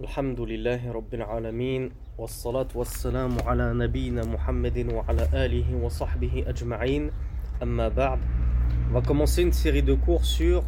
[0.00, 7.10] الحمد لله رب العالمين والصلاة والسلام على نبينا محمد وعلى آله وصحبه أجمعين
[7.62, 8.18] أما بعد
[8.90, 10.64] On va commencer une série de cours sur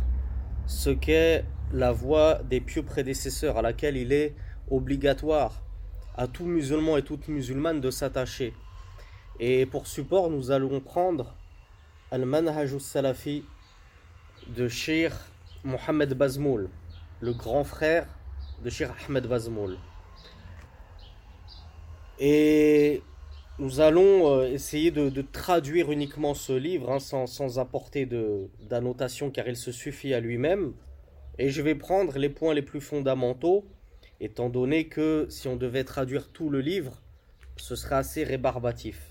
[0.66, 4.34] ce qu'est la voie des pieux prédécesseurs à laquelle il est
[4.70, 5.62] obligatoire
[6.16, 8.54] à tout musulman et toute musulmane de s'attacher.
[9.40, 11.34] Et pour support, nous allons prendre
[12.10, 13.44] Al-Manhaj salafi
[14.56, 15.12] de Sheikh
[15.64, 16.70] Mohamed Bazmoul,
[17.20, 18.06] le grand frère
[18.63, 19.77] de Sheikh Ahmed Bazmoul.
[22.19, 23.01] Et
[23.59, 28.07] nous allons euh, essayer de, traduire uniquement ce livre hein, sans, sans apporter
[28.69, 30.73] d'annotation car il se suffit à lui-même.
[31.39, 33.65] Et je vais prendre les points les plus fondamentaux,
[34.21, 37.01] étant donné que si on devait traduire tout le livre,
[37.57, 39.09] ce serait assez rébarbatif.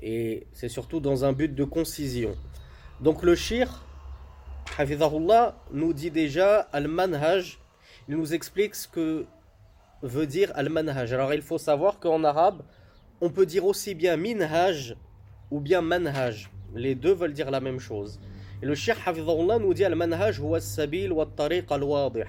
[0.00, 2.36] Et c'est surtout dans un but de concision.
[3.00, 3.84] Donc le shir,
[4.78, 7.58] Hafizahullah, nous dit déjà Al-Manhaj,
[8.08, 9.26] il nous explique ce que
[10.02, 11.12] veut dire Al-Manhaj.
[11.12, 12.62] Alors il faut savoir qu'en arabe,
[13.20, 14.96] on peut dire aussi bien Minhaj
[15.50, 16.50] ou bien Manhaj.
[16.74, 18.20] Les deux veulent dire la même chose.
[18.62, 22.24] Et le Cheikh Hafizahullah nous dit Al-Manhaj huwa as-sabil wa at-tariq al-wadih.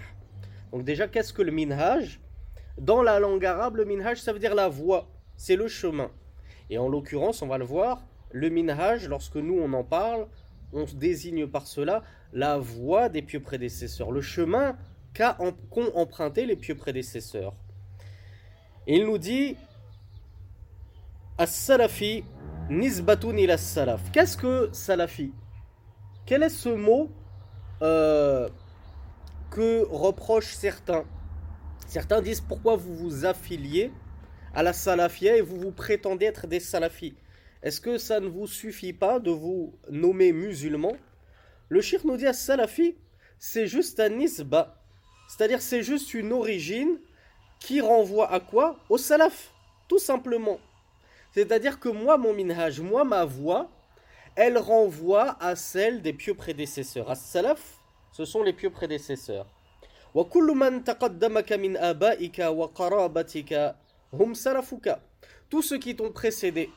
[0.71, 2.19] Donc déjà, qu'est-ce que le Minhaj?
[2.77, 6.09] Dans la langue arabe, le Minhaj, ça veut dire la voie, c'est le chemin.
[6.69, 10.27] Et en l'occurrence, on va le voir, le Minhaj, lorsque nous on en parle,
[10.73, 12.01] on désigne par cela
[12.33, 14.75] la voie des pieux prédécesseurs, le chemin
[15.13, 17.53] qu'ont emprunté les pieux prédécesseurs.
[18.87, 19.55] Il nous dit
[21.37, 22.23] As-Salafi
[22.69, 24.11] nisbatun ila salaf.
[24.11, 25.33] Qu'est-ce que Salafi?
[26.25, 27.11] Quel est ce mot
[27.81, 28.49] euh,
[29.51, 31.05] que reprochent certains?
[31.87, 33.91] Certains disent pourquoi vous vous affiliez
[34.53, 37.15] à la Salafia et vous vous prétendez être des Salafis?
[37.61, 40.93] Est-ce que ça ne vous suffit pas de vous nommer musulman?
[41.69, 42.95] Le shirk nous dit à Salafi,
[43.39, 44.82] c'est juste un nisba.
[45.35, 46.99] C'est-à-dire c'est juste une origine
[47.59, 48.77] qui renvoie à quoi?
[48.87, 49.51] Au salaf,
[49.87, 50.59] tout simplement.
[51.31, 53.67] C'est-à-dire que moi, mon minhaj, moi, ma voix,
[54.35, 57.09] elle renvoie à celle des pieux prédécesseurs.
[57.09, 57.79] À salaf,
[58.11, 59.47] ce sont les pieux prédécesseurs.
[60.13, 60.23] Hum
[65.49, 66.69] tous ceux qui t'ont précédé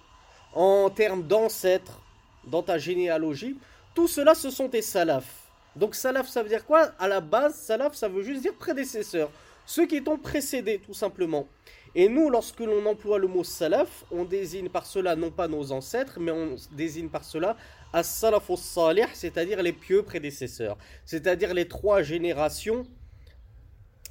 [0.54, 2.00] en termes d'ancêtres
[2.46, 3.58] dans ta généalogie,
[3.94, 5.45] tout cela ce sont tes salafs.
[5.76, 6.90] Donc salaf, ça veut dire quoi?
[6.98, 9.30] À la base, salaf, ça veut juste dire prédécesseur.
[9.66, 11.46] Ceux qui t'ont précédé, tout simplement.
[11.94, 15.72] Et nous, lorsque l'on emploie le mot salaf, on désigne par cela non pas nos
[15.72, 17.56] ancêtres, mais on désigne par cela
[17.92, 20.76] as-salaf salih c'est-à-dire les pieux prédécesseurs.
[21.04, 22.86] C'est-à-dire les trois générations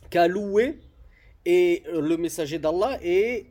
[0.10, 0.80] qu'a loué
[1.46, 3.46] et euh, le messager d'Allah et,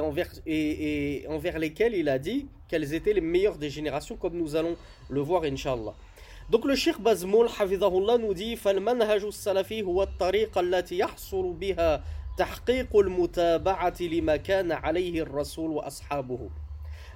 [0.00, 4.76] envers, et, il a dit quelles étaient les meilleures des générations, comme nous allons
[5.08, 5.94] le voir, Inch'Allah.
[6.51, 12.03] Donc le Cheikh Bazmoul, Hafidahullah, nous dit فالمنهج السلفي هو الطريقة التي يحصل بها
[12.37, 16.49] تحقيق المتابعة لما كان عليه الرسول وأصحابه.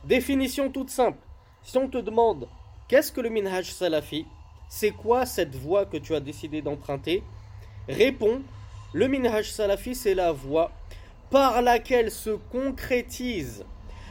[0.03, 1.19] Définition toute simple.
[1.63, 2.47] Si on te demande
[2.87, 4.25] qu'est-ce que le minhaj salafi,
[4.67, 7.23] c'est quoi cette voie que tu as décidé d'emprunter
[7.87, 8.41] Réponds,
[8.93, 10.71] le minhaj salafi, c'est la voie
[11.29, 13.63] par laquelle se concrétise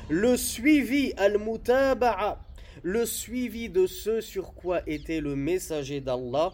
[0.08, 2.38] le suivi al-mutaba'a,
[2.85, 6.53] le suivi de ce sur quoi était le messager d'Allah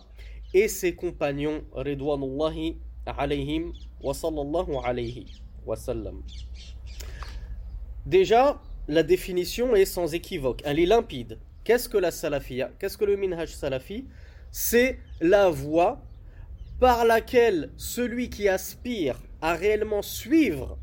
[0.54, 5.26] et ses compagnons ridwanullahi alayhim wa sallallahu alayhi
[5.66, 6.22] wa sallam.
[8.06, 11.38] Déjà, la définition est sans équivoque, elle est limpide.
[11.66, 12.72] Qu'est-ce que la salafia?
[12.80, 14.06] Qu'est-ce que le minhaj salafi?
[14.52, 16.02] C'est la voie
[16.80, 20.80] par laquelle celui qui aspire à réellement suivre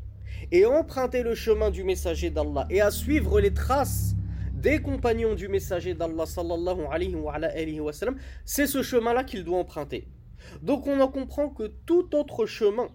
[0.51, 4.13] et emprunter le chemin du messager d'Allah et à suivre les traces
[4.59, 6.81] des compagnons du messager d'Allah sallallahu
[8.45, 10.07] c'est ce chemin-là qu'il doit emprunter.
[10.61, 12.89] Donc on en comprend que tout autre chemin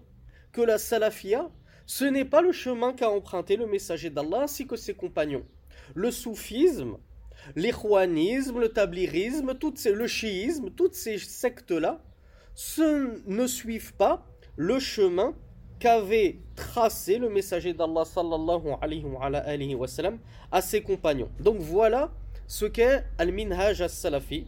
[0.51, 1.49] que la salafia,
[1.85, 5.45] ce n'est pas le chemin qu'a emprunté le messager d'Allah ainsi que ses compagnons.
[5.95, 6.97] Le soufisme,
[7.55, 12.03] l'ikhwanisme, le tablirisme, toutes ces, le chiisme, toutes ces sectes-là,
[13.27, 14.25] ne suivent pas
[14.55, 15.35] le chemin
[15.79, 18.61] qu'avait tracé le messager d'Allah sallallahu
[20.51, 21.29] à ses compagnons.
[21.39, 22.11] Donc voilà
[22.47, 24.45] ce qu'est al-minhaj as-salafi,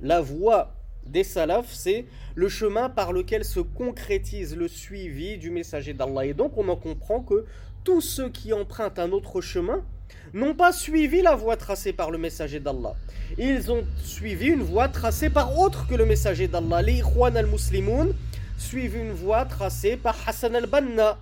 [0.00, 0.74] la voie
[1.06, 6.26] des salafs, c'est le chemin par lequel se concrétise le suivi du messager d'Allah.
[6.26, 7.44] Et donc on en comprend que
[7.84, 9.84] tous ceux qui empruntent un autre chemin
[10.32, 12.94] n'ont pas suivi la voie tracée par le messager d'Allah.
[13.38, 16.82] Ils ont suivi une voie tracée par autre que le messager d'Allah.
[16.82, 17.02] Les
[17.34, 18.14] al-Muslimoun
[18.62, 21.18] suivent une voie tracée par Hassan al-Banna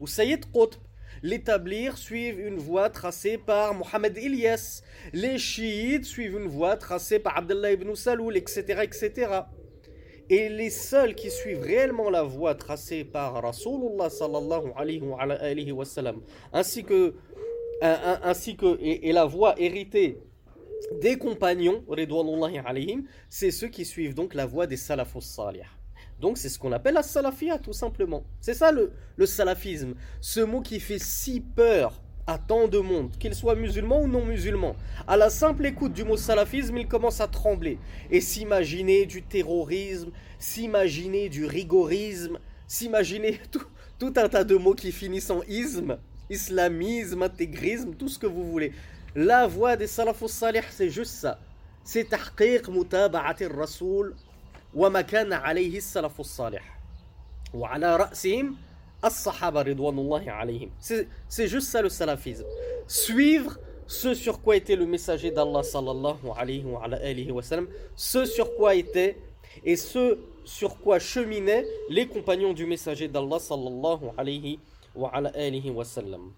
[0.00, 0.80] ou Sayyid Qutb.
[1.22, 4.82] Les tablirs suivent une voie tracée par Mohamed Ilyas.
[5.12, 9.40] Les chiites suivent une voie tracée par Abdullah ibn Saloul, etc., etc.
[10.30, 16.20] et les seuls qui suivent réellement la voie tracée par Rasulullah sallallahu alayhi wa, sallam,
[16.52, 17.14] ainsi que,
[17.82, 20.20] la voie héritée
[21.00, 21.82] des compagnons,
[23.28, 25.64] c'est ceux qui suivent donc la voie des salafus salih.
[26.20, 28.24] Donc c'est ce qu'on appelle la salafia tout simplement.
[28.40, 28.92] C'est ça le,
[29.26, 34.08] salafisme, ce mot qui fait si peur à tant de monde, qu'ils soient musulmans ou
[34.08, 34.76] non musulmans.
[35.06, 37.78] À la simple écoute du mot salafisme, ils commencent à trembler
[38.10, 43.40] et s'imaginer du terrorisme, s'imaginer du rigorisme, s'imaginer
[43.98, 45.98] tout, un tas de mots qui finissent en isme,
[46.28, 48.72] islamisme, intégrisme, tout ce que vous voulez.
[49.14, 51.38] La voix des salafus salih, c'est juste ça.
[51.82, 54.14] C'est tahqiq mutaba'ati rasoul
[54.74, 56.78] وما كان عليه السلف الصالح.
[57.54, 58.56] وعلى رأسهم
[59.04, 60.70] الصحابة رضوان الله عليهم.
[61.28, 62.44] سي جوست سالو سلافيزم
[62.86, 63.56] سويفغ
[63.86, 68.46] سو سور كوا ايتي لو ميساجي دالله صلى الله عليه وعلى آله وسلم سو سور
[68.46, 69.14] كوا ايتي
[69.66, 74.58] اي سو سور كوا شميني لي كومبانيون دو ميساجي دالله صلى الله عليه
[74.96, 76.32] وعلى آله وسلم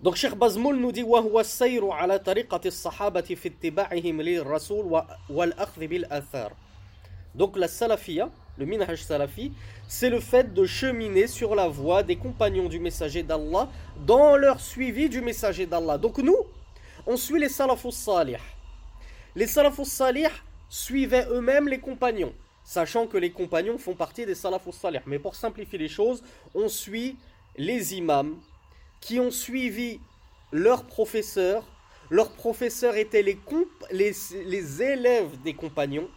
[0.00, 6.52] دونك شيخ بازمول نودي وهو السير على طريقة الصحابة في اتباعهم للرسول والأخذ بالآثار
[7.38, 9.52] Donc la salafia, le minhaj salafi,
[9.86, 13.68] c'est le fait de cheminer sur la voie des compagnons du messager d'Allah
[14.04, 15.98] dans leur suivi du messager d'Allah.
[15.98, 16.36] Donc nous,
[17.06, 18.38] on suit les salafus salih.
[19.36, 20.26] Les salafus salih
[20.68, 24.98] suivaient eux-mêmes les compagnons, sachant que les compagnons font partie des salafus salih.
[25.06, 26.24] Mais pour simplifier les choses,
[26.56, 27.16] on suit
[27.56, 28.36] les imams
[29.00, 30.00] qui ont suivi
[30.50, 31.64] leurs professeurs.
[32.10, 36.08] Leurs professeurs étaient les, élèves des compagnons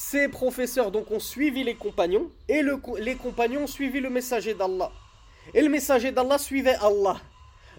[0.00, 2.62] ces professeurs donc ont suivi les compagnons et
[3.00, 4.92] les compagnons ont suivi le messager d'Allah.
[5.52, 7.20] Et le messager d'Allah suivait Allah.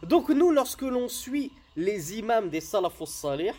[0.04, 3.54] Donc nous, lorsque l'on suit les imams des salafus salih,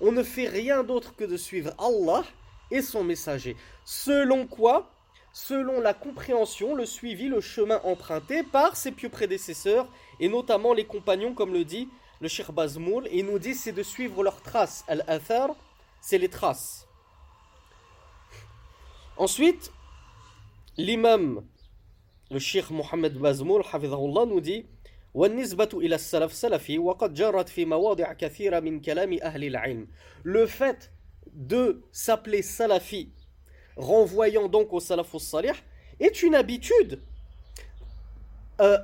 [0.00, 2.24] on ne fait rien d'autre que de suivre Allah
[2.70, 3.56] et son messager.
[3.84, 4.90] Selon quoi?
[5.34, 9.86] Selon la compréhension, le suivi, le chemin emprunté par ses pieux prédécesseurs
[10.18, 11.90] et notamment les compagnons, comme le dit
[12.22, 14.82] le Sheikh Bazmoul, il nous dit c'est de suivre leurs traces.
[14.88, 15.50] Al-Athar,
[16.00, 16.87] c'est les traces.
[19.18, 19.72] Ensuite,
[20.76, 21.44] l'imam,
[22.30, 23.68] le cheikh Mohamed Bazmour,
[24.28, 24.64] nous dit
[30.22, 30.92] Le fait
[31.32, 33.10] de s'appeler salafi,
[33.76, 35.50] renvoyant donc au salafus salih,
[35.98, 37.02] est une habitude
[38.60, 38.78] euh,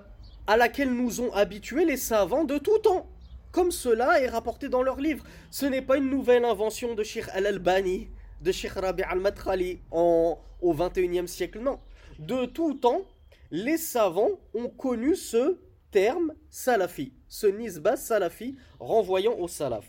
[0.49, 3.07] à laquelle nous ont habitués les savants de tout temps.
[3.53, 5.25] Comme cela est rapporté dans leurs livres.
[5.53, 8.09] Ce n'est pas une nouvelle invention de Sheikh Al-Albani
[8.45, 11.79] de Sheikh Rabi al-Matrali au 21e siècle, non.
[12.19, 13.01] De tout temps,
[13.51, 15.59] les savants ont connu ce
[15.91, 19.87] terme salafi, ce nisba salafi renvoyant au salaf.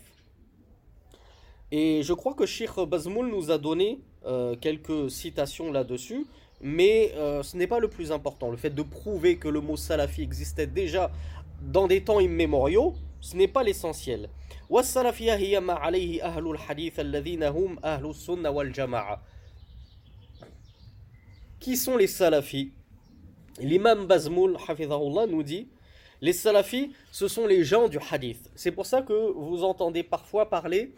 [1.70, 6.26] Et je crois que Sheikh Bazmoul nous a donné euh, quelques citations là-dessus,
[6.62, 8.50] mais euh, ce n'est pas le plus important.
[8.50, 11.10] Le fait de prouver que le mot salafi existait déjà
[11.60, 12.94] dans des temps immémoriaux,
[13.26, 14.28] ce n'est pas l'essentiel.
[21.58, 22.72] Qui sont les salafis
[23.58, 24.56] L'imam Bazmoul
[25.28, 25.68] nous dit
[26.22, 28.48] les salafis, ce sont les gens du hadith.
[28.54, 30.94] C'est pour ça que vous entendez parfois parler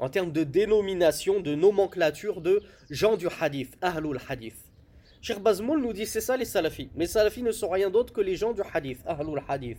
[0.00, 4.69] en termes de dénomination, de nomenclature de gens du hadith, ahlul hadith.
[5.22, 6.90] Cheikh Bazmoul nous dit c'est ça les salafis.
[6.96, 9.78] Les salafis ne sont rien d'autre que les gens du hadith, ahlul hadith.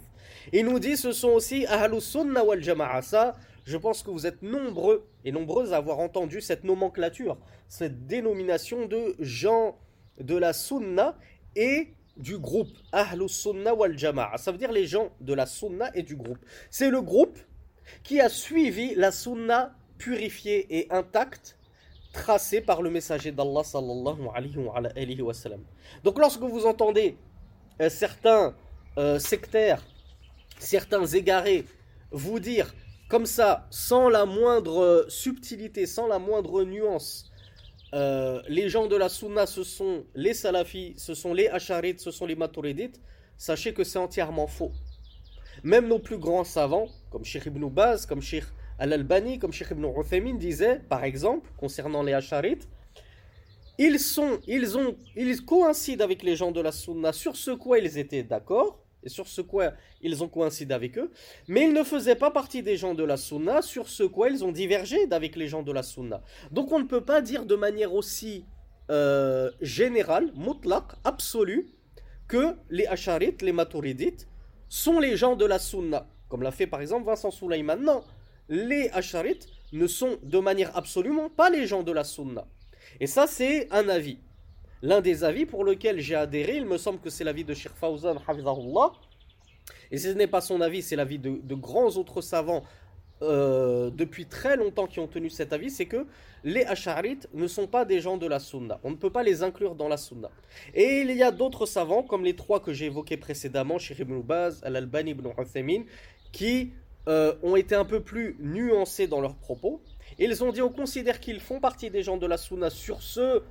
[0.53, 3.01] Il nous dit ce sont aussi ahlus sunnah wal jama'a.
[3.01, 8.05] Ça, je pense que vous êtes nombreux et nombreuses à avoir entendu cette nomenclature, cette
[8.05, 9.79] dénomination de gens
[10.19, 11.17] de la sunna
[11.55, 14.37] et du groupe ahlus sunnah wal jama'a.
[14.37, 16.39] Ça veut dire les gens de la sunna et du groupe.
[16.69, 17.39] C'est le groupe
[18.03, 21.57] qui a suivi la sunna purifiée et intacte
[22.11, 25.63] tracé par le messager d'Allah sallallahu alayhi wa, sallam.
[26.03, 27.17] Donc lorsque vous entendez
[27.81, 28.53] euh, certains
[28.97, 29.81] euh, sectaires,
[30.59, 31.65] certains égarés
[32.11, 32.73] vous dire
[33.09, 37.29] comme ça, sans la moindre subtilité, sans la moindre nuance,
[37.93, 42.09] euh, les gens de la sunna, ce sont les salafis, ce sont les asharites, ce
[42.09, 43.01] sont les maturidites,
[43.37, 44.71] sachez que c'est entièrement faux.
[45.63, 48.45] Même nos plus grands savants, comme Sheikh Ibn Baz, comme Sheikh
[48.81, 52.67] Al-Albani, comme Sheikh Ibn Uthaymin disait, par exemple, concernant les Asharites,
[53.77, 57.77] ils, sont, ils, ont, ils coïncident avec les gens de la Sunna sur ce quoi
[57.77, 61.11] ils étaient d'accord, et sur ce quoi ils ont coïncidé avec eux,
[61.47, 64.43] mais ils ne faisaient pas partie des gens de la Sunna sur ce quoi ils
[64.43, 66.23] ont divergé d'avec les gens de la Sunna.
[66.51, 68.45] Donc on ne peut pas dire de manière aussi
[68.89, 71.67] euh, générale, mutlaq, absolue,
[72.27, 74.27] que les Asharites, les Maturidites,
[74.69, 77.77] sont les gens de la Sunna, comme l'a fait par exemple Vincent Soulaïman.
[77.79, 78.03] Non,
[78.49, 82.45] les Asharites ne sont de manière absolument pas les gens de la Sunna.
[82.99, 84.17] Et ça, c'est un avis.
[84.81, 87.73] L'un des avis pour lequel j'ai adhéré, il me semble que c'est l'avis de Sheikh
[87.73, 88.17] Fawzan,
[89.91, 92.63] et ce n'est pas son avis, c'est l'avis de, de, grands autres savants
[93.21, 96.07] euh, depuis très longtemps qui ont tenu cet avis, c'est que
[96.43, 98.79] les Ash'arites ne sont pas des gens de la Sunna.
[98.83, 100.31] On ne peut pas les inclure dans la Sunna.
[100.73, 104.21] Et il y a d'autres savants, comme les trois que j'ai évoqués précédemment, Sheikh ibn
[104.21, 105.83] Baz, Al-Albani ibn Uthaymin,
[106.31, 106.71] qui
[107.07, 109.81] euh, ont été un peu plus nuancés dans leurs propos.
[110.19, 113.41] Ils ont dit, on considère qu'ils font partie des gens de la Sunna sur ce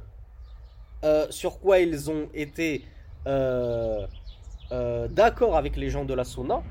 [1.02, 2.84] euh, sur quoi ils ont été
[5.10, 6.62] d'accord avec les gens de la Sunna.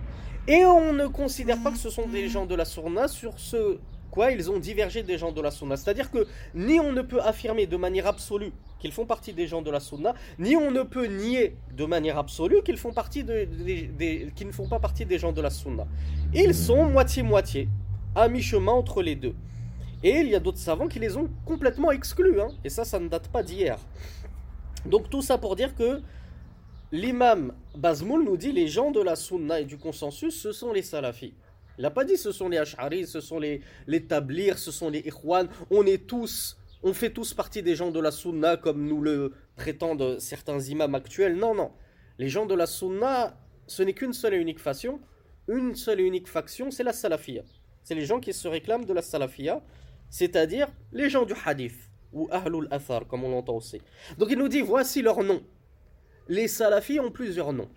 [0.47, 3.79] Et on ne considère pas que ce sont des gens de la Sunna sur ce
[4.09, 5.77] quoi ils ont divergé des gens de la Sunna.
[5.77, 9.61] C'est-à-dire que ni on ne peut affirmer de manière absolue qu'ils font partie des gens
[9.61, 13.47] de la Sunna, ni on ne peut nier de manière absolue qu'ils font partie de,
[14.35, 15.85] qu'ils ne font pas partie des gens de la Sunna.
[16.33, 17.67] Ils sont moitié-moitié,
[18.15, 19.35] à mi-chemin entre les deux.
[20.01, 22.39] Et il y a d'autres savants qui les ont complètement exclus.
[22.39, 22.49] Hein.
[22.63, 23.77] Et ça, ça ne date pas d'hier.
[24.85, 26.01] Donc tout ça pour dire que
[26.91, 30.81] l'imam Bazmoul nous dit les gens de la sunna et du consensus, ce sont les
[30.81, 31.33] salafis.
[31.77, 34.89] Il n'a pas dit ce sont les ash'aris, ce sont les, les tablirs, ce sont
[34.89, 35.47] les ikhwan.
[35.69, 39.33] On est tous, on fait tous partie des gens de la sunna comme nous le
[39.55, 41.35] prétendent certains imams actuels.
[41.35, 41.71] Non, non.
[42.17, 44.99] Les gens de la sunna, ce n'est qu'une seule et unique faction.
[45.47, 47.43] Une seule et unique faction, c'est la salafia.
[47.83, 49.63] C'est les gens qui se réclament de la salafia,
[50.09, 53.81] c'est-à-dire les gens du hadith, ou ahlul athar, comme on l'entend aussi.
[54.17, 55.41] Donc il nous dit, voici leur nom
[56.29, 57.69] les salafis ont plusieurs noms.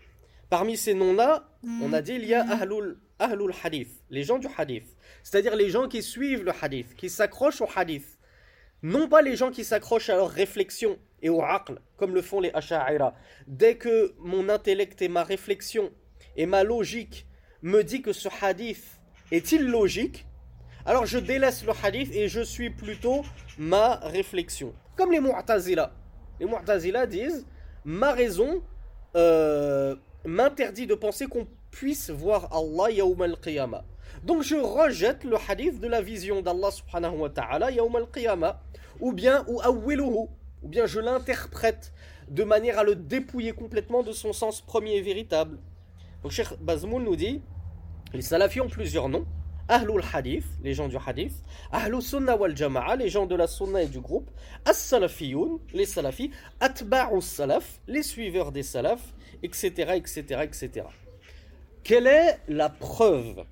[0.48, 1.48] Parmi ces noms-là,
[1.80, 4.94] on a dit il y a ahlul, ahlul hadith, les gens du hadith.
[5.22, 8.18] C'est-à-dire les gens qui suivent le hadith, qui s'accrochent au hadith.
[8.82, 12.40] Non pas les gens qui s'accrochent à leur réflexion et au aql, comme le font
[12.40, 13.14] les asha'ira.
[13.46, 15.90] Dès que mon intellect et ma réflexion
[16.36, 17.26] et ma logique
[17.62, 20.26] me dit que ce hadith est illogique,
[20.84, 23.22] alors je délaisse le hadith et je suis plutôt
[23.56, 24.74] ma réflexion.
[24.96, 25.94] Comme les mu'tazila.
[26.40, 27.46] Les mu'tazila disent
[27.84, 28.62] ma raison
[29.14, 33.84] euh, m'interdit de penser qu'on puisse voir Allah yawm al-qiyamah.
[34.22, 38.60] Donc je rejette le hadith de la vision d'Allah subhanahu wa ta'ala yawm al-qiyamah
[39.00, 39.60] ou bien ou
[40.62, 41.92] ou bien je l'interprète
[42.28, 45.58] de manière à le dépouiller complètement de son sens premier et véritable.
[46.22, 47.42] Donc Cheikh Bazmoul nous dit
[48.14, 49.26] les salafis ont plusieurs noms.
[49.68, 51.32] Ahlul Hadith, les gens du Hadith,
[51.70, 54.30] Ahlul Sunnah wal Jama'a, les gens de la Sunna et du groupe,
[54.64, 60.86] As-Salafiyoun, les Salafis, Atba'us Salaf, les suiveurs des Salafs, etc., etc., etc.
[61.84, 63.44] Quelle est la preuve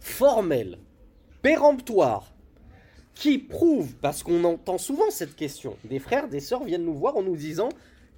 [0.00, 0.78] formelle,
[1.42, 2.32] péremptoire,
[3.14, 7.16] qui prouve, parce qu'on entend souvent cette question, des frères, des sœurs viennent nous voir
[7.16, 7.68] en nous disant,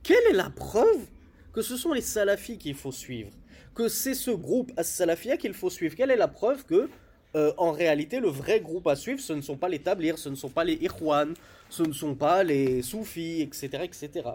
[0.02, 1.06] quelle est la preuve
[1.52, 3.30] que ce sont les salafis qu'il faut suivre?
[3.74, 5.96] Que c'est ce groupe as-salafia qu'il faut suivre?
[5.96, 6.88] Quelle est la preuve que,
[7.34, 10.28] euh, en réalité, le vrai groupe à suivre, ce ne sont pas les tablirs, ce
[10.28, 11.34] ne sont pas les ikhwan,
[11.71, 13.83] ce ne sont pas les soufis, etc.
[13.83, 14.29] etc.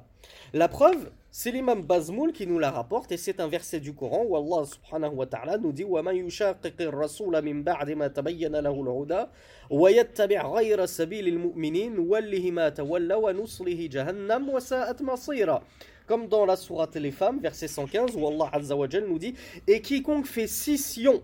[0.52, 4.24] La preuve, c'est l'imam Bazmoul qui nous la rapporte, et c'est un verset du Coran
[4.26, 8.82] où Allah subhanahu wa ta'ala nous dit وَمَنْ يُشَاقِقِ الرَّسُولَ مِنْ بَعْدِ مَا تَبَيَّنَ لَهُ
[8.82, 9.24] الْهُدَى
[9.70, 15.62] وَيَتَّبِعْ غَيْرَ سَبِيلِ الْمُؤْمِنِينَ نُوَلِّهِ مَا تَوَلَّى وَنُصْلِهِ جَهَنَّمْ وَسَاءَتْ مَصِيرًا
[16.06, 19.34] comme dans la sourate Les Femmes, verset 115, où Allah Azzawajal nous dit
[19.66, 21.22] Et quiconque fait scission,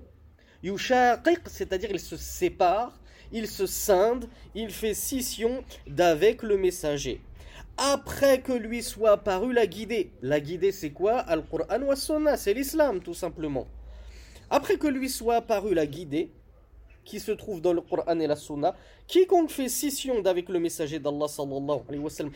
[0.63, 2.99] yushaqiq, c'est-à-dire il se sépare,
[3.34, 7.20] il se scinde, il fait scission d'avec le messager.
[7.76, 10.12] Après que lui soit apparu la guidée.
[10.22, 11.18] La guidée, c'est quoi?
[11.18, 13.68] Al-Qur'an wa Sunnah, c'est l'islam, tout simplement.
[14.50, 16.30] Après que lui soit apparu la guidée,
[17.04, 18.76] qui se trouve dans le Coran et la Sunna,
[19.08, 22.32] quiconque fait scission d'avec le messager d'Allah sallallahu alayhi wa sallam,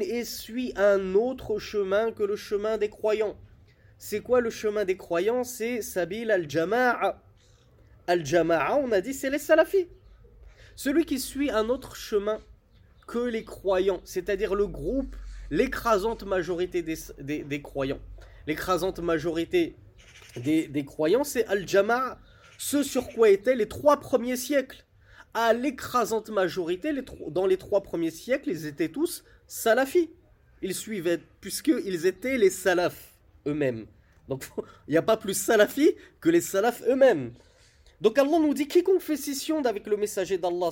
[0.00, 3.36] et suit un autre chemin que le chemin des croyants.
[3.98, 5.44] C'est quoi le chemin des croyants?
[5.44, 7.20] C'est Sabil al-Jama'a.
[8.08, 9.86] Al-Jama'a, on a dit, c'est les salafis.
[10.74, 12.40] Celui qui suit un autre chemin
[13.06, 15.14] que les croyants, c'est-à-dire le groupe,
[15.50, 18.00] l'écrasante majorité des, des, croyants.
[18.46, 19.76] L'écrasante majorité
[20.36, 22.18] des, des croyants, c'est Al-Jama'a
[22.58, 24.84] ce sur quoi étaient les trois premiers siècles.
[25.32, 26.92] À l'écrasante majorité,
[27.28, 30.10] dans les trois premiers siècles, ils étaient tous salafis.
[30.60, 33.14] Ils suivaient, puisqu'ils étaient les salafs
[33.46, 33.86] eux-mêmes.
[34.28, 34.44] Donc
[34.88, 37.32] il n'y a pas plus salafis que les salafs eux-mêmes.
[38.00, 40.70] Donc Allah nous dit quiconque fait scission d'avec le messager d'Allah,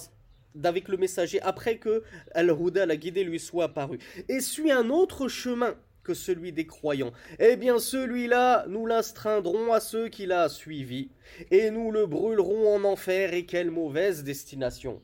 [0.54, 2.04] d'avec le messager après que
[2.34, 7.12] Al-Huda, la guidée, lui soit apparu, et suit un autre chemin que celui des croyants.
[7.40, 11.10] Eh bien celui-là, nous l'astreindrons à ceux qui l'a suivi,
[11.50, 15.02] et nous le brûlerons en enfer, et quelle mauvaise destination.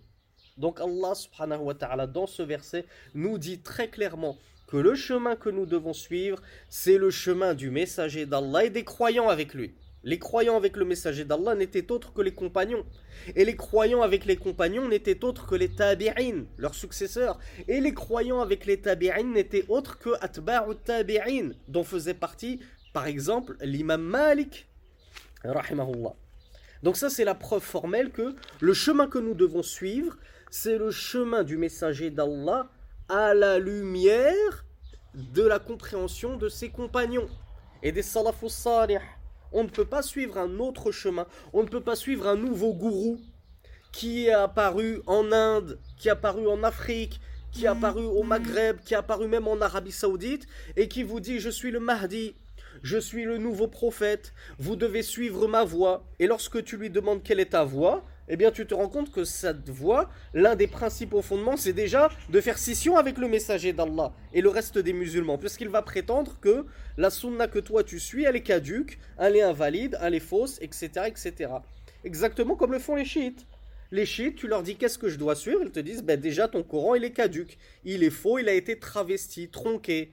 [0.58, 4.38] Donc Allah subhanahu wa ta'ala dans ce verset nous dit très clairement
[4.68, 8.84] que le chemin que nous devons suivre, c'est le chemin du messager d'Allah et des
[8.84, 9.74] croyants avec lui.
[10.04, 12.84] Les croyants avec le messager d'Allah n'étaient autres que les compagnons.
[13.36, 17.38] Et les croyants avec les compagnons n'étaient autres que les tabi'in, leurs successeurs.
[17.68, 22.58] Et les croyants avec les tabi'in n'étaient autres que atba'u tabi'in, dont faisait partie,
[22.92, 24.68] par exemple, l'imam Malik,
[25.44, 26.14] rahimahullah.
[26.82, 30.16] Donc ça, c'est la preuve formelle que le chemin que nous devons suivre,
[30.50, 32.68] c'est le chemin du messager d'Allah
[33.08, 34.64] à la lumière
[35.14, 37.28] de la compréhension de ses compagnons
[37.84, 38.98] et des salafus salih.
[39.52, 42.72] On ne peut pas suivre un autre chemin, on ne peut pas suivre un nouveau
[42.72, 43.18] gourou
[43.92, 47.20] qui est apparu en Inde, qui est apparu en Afrique,
[47.52, 51.20] qui est apparu au Maghreb, qui est apparu même en Arabie Saoudite, et qui vous
[51.20, 52.34] dit je suis le Mahdi,
[52.82, 56.04] je suis le nouveau prophète, vous devez suivre ma voie.
[56.18, 59.10] Et lorsque tu lui demandes quelle est ta voie, eh bien tu te rends compte
[59.10, 63.72] que cette voie, l'un des principaux fondements, c'est déjà de faire scission avec le messager
[63.72, 67.98] d'Allah et le reste des musulmans, puisqu'il va prétendre que la sunna que toi tu
[67.98, 71.06] suis, elle est caduque, elle est invalide, elle est fausse, etc.
[71.06, 71.52] etc.
[72.04, 73.46] Exactement comme le font les chiites.
[73.90, 76.48] Les chiites, tu leur dis qu'est-ce que je dois suivre, ils te disent ben déjà
[76.48, 80.12] ton Coran il est caduque, il est faux, il a été travesti, tronqué,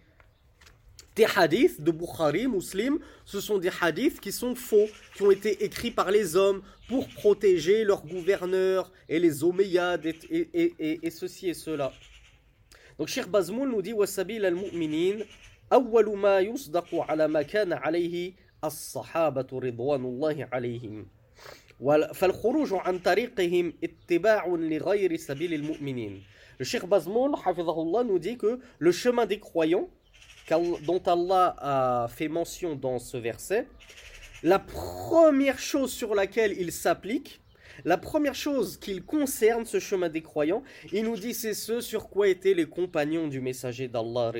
[1.16, 5.64] des hadiths de Bukhari, Muslim, ce sont des hadiths qui sont faux, qui ont été
[5.64, 11.10] écrits par les hommes pour protéger leurs gouverneurs et les Omeyyades et, et, et, et
[11.10, 11.92] ceci et cela.
[12.98, 15.24] Donc Cheikh Bazmoul nous dit وسبيل المؤمنين
[15.72, 18.32] أول ما يصدق على ما كان عليه
[18.64, 21.06] الصحابة رضوان الله عليهم
[22.14, 26.22] فالخروج عن طريقهم اتباع لغير سبيل المؤمنين
[26.60, 29.88] Le Cheikh Bazmoul, حفظه nous dit que le chemin des croyants
[30.85, 33.67] dont Allah a fait mention dans ce verset,
[34.43, 37.41] la première chose sur laquelle il s'applique,
[37.85, 42.09] la première chose qu'il concerne ce chemin des croyants, il nous dit c'est ce sur
[42.09, 44.31] quoi étaient les compagnons du messager d'Allah.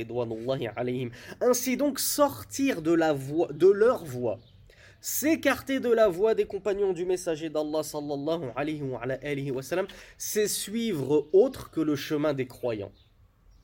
[1.41, 4.39] Ainsi donc sortir de, la voie, de leur voie,
[5.01, 8.51] s'écarter de la voie des compagnons du messager d'Allah, sallallahu
[10.17, 12.91] c'est suivre autre que le chemin des croyants.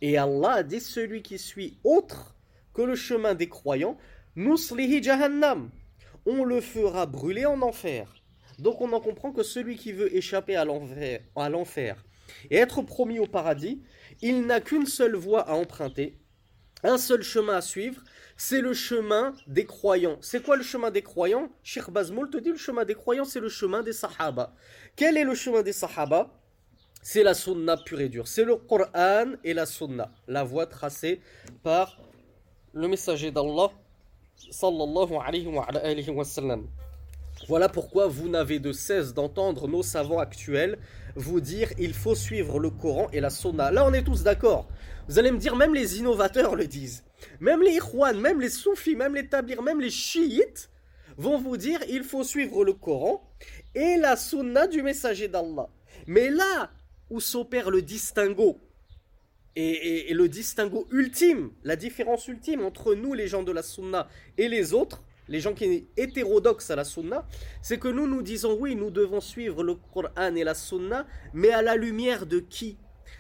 [0.02, 2.35] Et Allah dit celui qui suit autre
[2.76, 3.98] que le chemin des croyants,
[4.36, 5.72] Nuslihi Jahannam.
[6.26, 8.14] On le fera brûler en enfer.
[8.60, 12.06] Donc on en comprend que celui qui veut échapper à l'enfer
[12.50, 13.82] et être promis au paradis,
[14.22, 16.18] il n'a qu'une seule voie à emprunter,
[16.84, 18.04] un seul chemin à suivre,
[18.38, 20.18] c'est le chemin des croyants.
[20.22, 21.50] C'est quoi le chemin des croyants?
[21.64, 24.54] Sheikh Bazmoul te dit le chemin des croyants, c'est le chemin des sahaba.
[24.96, 26.32] Quel est le chemin des sahaba?
[27.02, 28.28] C'est la sunna pure et dure.
[28.28, 31.22] C'est le Coran et la sunna, la voie tracée
[31.62, 32.02] par
[32.76, 33.72] le messager d'Allah
[34.52, 35.48] sallallahu alayhi
[36.10, 36.68] wa, sallam.
[37.48, 40.78] Voilà pourquoi vous n'avez de cesse d'entendre nos savants actuels
[41.16, 43.72] vous dire il faut suivre le Coran et la Sunna.
[43.72, 44.68] Là on est tous d'accord.
[45.08, 47.04] Vous allez me dire même les innovateurs le disent.
[47.40, 50.70] Même les Ikhwan, même les Soufis, même les Tabirs, même les Chiites
[51.18, 53.24] vont vous dire il faut suivre le Coran
[53.74, 55.70] et la Sunna du messager d'Allah.
[56.08, 56.70] Mais là
[57.10, 58.60] où s'opère le distinguo
[59.56, 64.50] et, le distinguo ultime, la différence ultime entre nous, les gens de la sunna, et
[64.50, 67.28] les autres, les gens qui sont hétérodoxes à la sunna,
[67.62, 71.52] c'est que nous nous disons oui, nous devons suivre le Coran et la sunna, mais
[71.52, 72.78] à la lumière de qui?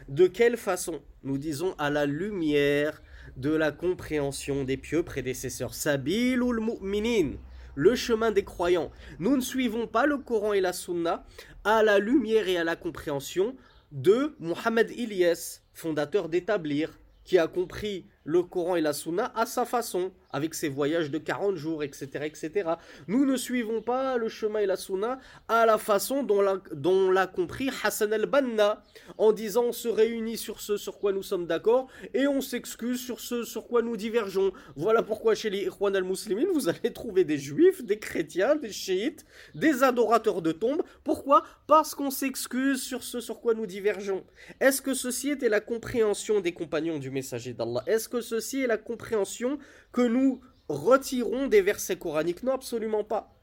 [0.08, 1.02] De quelle façon?
[1.24, 3.02] Nous disons à la lumière
[3.38, 5.74] de la compréhension des pieux prédécesseurs.
[5.74, 7.38] Sabilul mu'minin,
[7.74, 8.92] le chemin des croyants.
[9.20, 11.26] Nous ne suivons pas le Coran et la sunna
[11.64, 13.56] à la lumière et à la compréhension
[13.92, 19.66] de Mohamed Ilyes, fondateur d'Établir, qui a compris le Coran et la Sunna à sa
[19.66, 22.72] façon, avec ses voyages de 40 jours, etc., etc.
[23.08, 27.70] Nous ne suivons pas le chemin et la Sunna à la façon dont l'a compris
[27.84, 28.84] Hassan el-Banna,
[29.18, 33.00] en disant on se réunit sur ce sur quoi nous sommes d'accord et on s'excuse
[33.00, 34.52] sur ce sur quoi nous divergeons.
[34.76, 39.26] Voilà pourquoi chez les Ikhwan al-Muslimin, vous allez trouver des juifs, des chrétiens, des chiites,
[39.54, 40.82] des adorateurs de tombes.
[41.04, 41.44] Pourquoi?
[41.68, 44.24] Parce qu'on s'excuse sur ce sur quoi nous divergeons.
[44.60, 47.84] Est-ce que ceci était la compréhension des compagnons du messager d'Allah?
[48.22, 49.58] Ceci est la compréhension
[49.92, 53.36] que nous retirons des versets coraniques Non, absolument pas.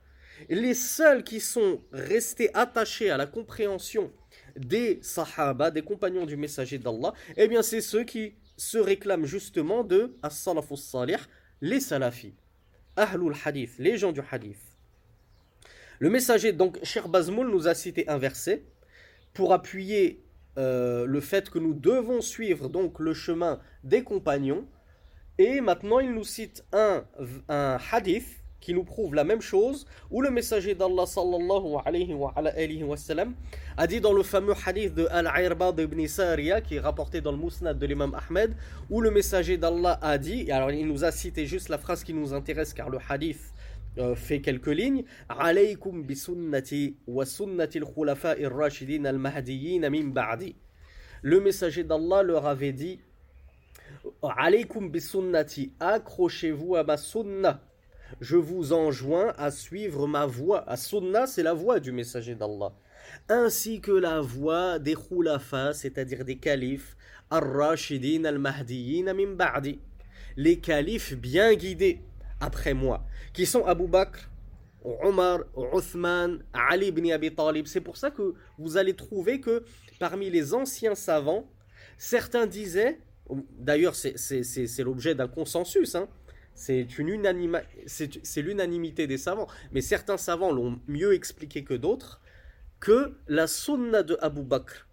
[0.49, 4.13] Les seuls qui sont restés attachés à la compréhension
[4.57, 9.85] des sahaba, des compagnons du messager d'Allah, eh bien c'est ceux qui se réclament justement
[9.85, 11.19] de as-salafus salih,
[11.61, 12.35] les salafis,
[12.97, 14.59] ahlul hadith, les gens du hadith.
[15.99, 18.65] Le messager, donc, Cher Bazmoul nous a cité un verset
[19.35, 20.22] pour appuyer
[20.59, 24.67] euh, le fait que nous devons suivre donc le chemin des compagnons.
[25.39, 27.05] Et maintenant, il nous cite un,
[27.49, 32.33] un hadith qui nous prouve la même chose, où le messager d'Allah sallallahu alayhi wa,
[33.77, 37.39] a dit dans le fameux hadith de Al-Irbad ibn Sariya, qui est rapporté dans le
[37.39, 38.55] Musnad de l'imam Ahmed,
[38.89, 42.15] où le messager d'Allah a dit, alors il nous a cité juste la phrase qui
[42.15, 43.52] nous intéresse, car le hadith
[43.99, 50.57] euh, fait quelques lignes Alaykum bi sunnati wa sunnati al-khulafa'i ar-rashidin al-mahdiyyin min ba'di.
[51.23, 53.01] Le messager d'Allah leur avait dit
[54.23, 57.63] Alaykum bi sunnati, accrochez-vous à ma sunna.
[58.21, 60.69] Je vous enjoins à suivre ma voie.
[60.69, 62.73] À sunna, c'est la voie du messager d'Allah.
[63.29, 66.97] Ainsi que la voie des khulafa, c'est-à-dire des califes,
[67.31, 69.81] ar-rashidin al-mahdiyyin min ba'di.
[70.37, 72.01] Les califes bien guidés
[72.43, 74.29] après moi, qui sont Abu Bakr,
[74.85, 77.67] Omar, Uthman, Ali ibn Abi Talib.
[77.67, 79.65] C'est pour ça que vous allez trouver que
[80.01, 81.49] parmi les anciens savants,
[81.97, 82.99] certains disaient,
[83.59, 86.09] d'ailleurs c'est l'objet d'un consensus, hein,
[86.55, 92.21] c'est l'unanimité des savants, mais certains savants l'ont mieux expliqué que d'autres,
[92.81, 94.89] que la sunna de Abu Bakr,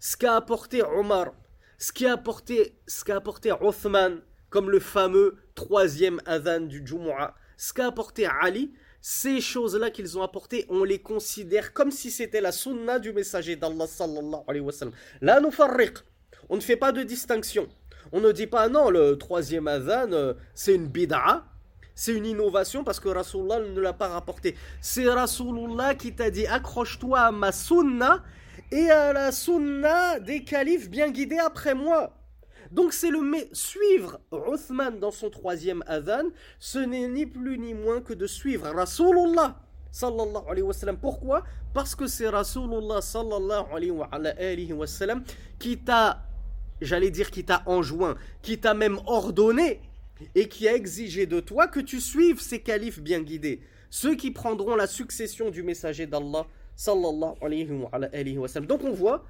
[0.00, 1.32] ce qu'a apporté Omar,
[1.78, 7.72] ce qu'a apporté, ce qu'a apporté Uthman, comme le fameux troisième adhan du Jumu'ah, ce
[7.72, 12.52] qu'a apporté Ali, ces choses-là qu'ils ont apportées, on les considère comme si c'était la
[12.52, 14.94] sunna du messager d'Allah sallallahu alayhi wa sallam.
[15.20, 15.50] Nous
[16.48, 17.68] On ne fait pas de distinction.
[18.12, 21.44] On ne dit pas non, le troisième adhan, euh, c'est une bid'a,
[21.96, 24.54] c'est une innovation parce que Rasulullah ne l'a pas rapporté.
[24.80, 28.22] C'est Rasulullah qui t'a dit accroche-toi à ma sunna
[28.70, 32.17] et à la sunna des califes bien guidés après moi.
[32.70, 33.20] Donc c'est le
[33.52, 36.24] suivre Uthman dans son troisième adhan,
[36.58, 39.58] ce n'est ni plus ni moins que de suivre Rasulullah
[39.90, 40.98] sallallahu alayhi wa sallam.
[40.98, 41.44] Pourquoi?
[41.72, 45.22] Parce que c'est Rasulullah sallallahu alayhi wa sallam
[45.58, 46.22] qui t'a,
[46.80, 49.80] j'allais dire qui t'a enjoint, qui t'a même ordonné
[50.34, 54.30] et qui a exigé de toi que tu suives ces califes bien guidés, ceux qui
[54.30, 58.66] prendront la succession du messager d'Allah sallallahu alayhi wa sallam.
[58.66, 59.24] Donc on voit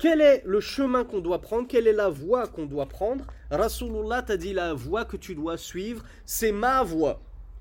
[0.00, 1.68] quel est le chemin qu'on doit prendre?
[1.68, 3.26] Quelle est la voie qu'on doit prendre?
[3.50, 7.20] Rasulullah t'a dit la voie que tu dois suivre, c'est ma voie,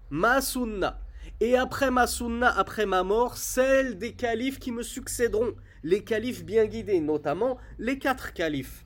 [0.10, 1.02] ma sunna.
[1.41, 6.45] Et après ma sunna, après ma mort, celle des califes qui me succéderont, les califes
[6.45, 8.86] bien guidés, notamment les quatre califes.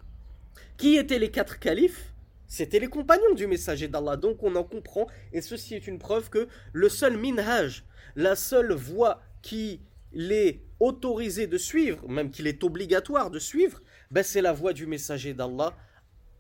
[0.76, 2.12] Qui étaient les quatre califes?
[2.48, 4.18] C'étaient les compagnons du messager d'Allah.
[4.18, 7.84] Donc on en comprend, et ceci est une preuve que le seul minhaj,
[8.16, 14.22] la seule voie qui les autorisé de suivre, même qu'il est obligatoire de suivre, ben
[14.22, 15.74] c'est la voie du messager d'Allah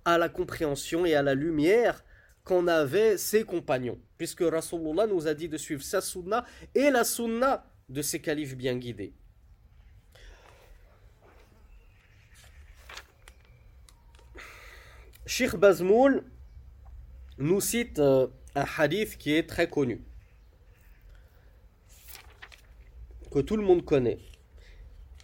[0.04, 2.04] à la compréhension et à la lumière
[2.44, 4.02] qu'en avaient ses compagnons.
[4.18, 8.58] Puisque Rasulullah nous a dit de suivre sa sunna et la sunna de ses califes
[8.58, 9.14] bien guidés.
[15.26, 16.26] Sheikh Bazmoul
[17.38, 20.04] nous cite euh, un hadith qui est très connu,
[23.32, 24.20] que tout le monde connaît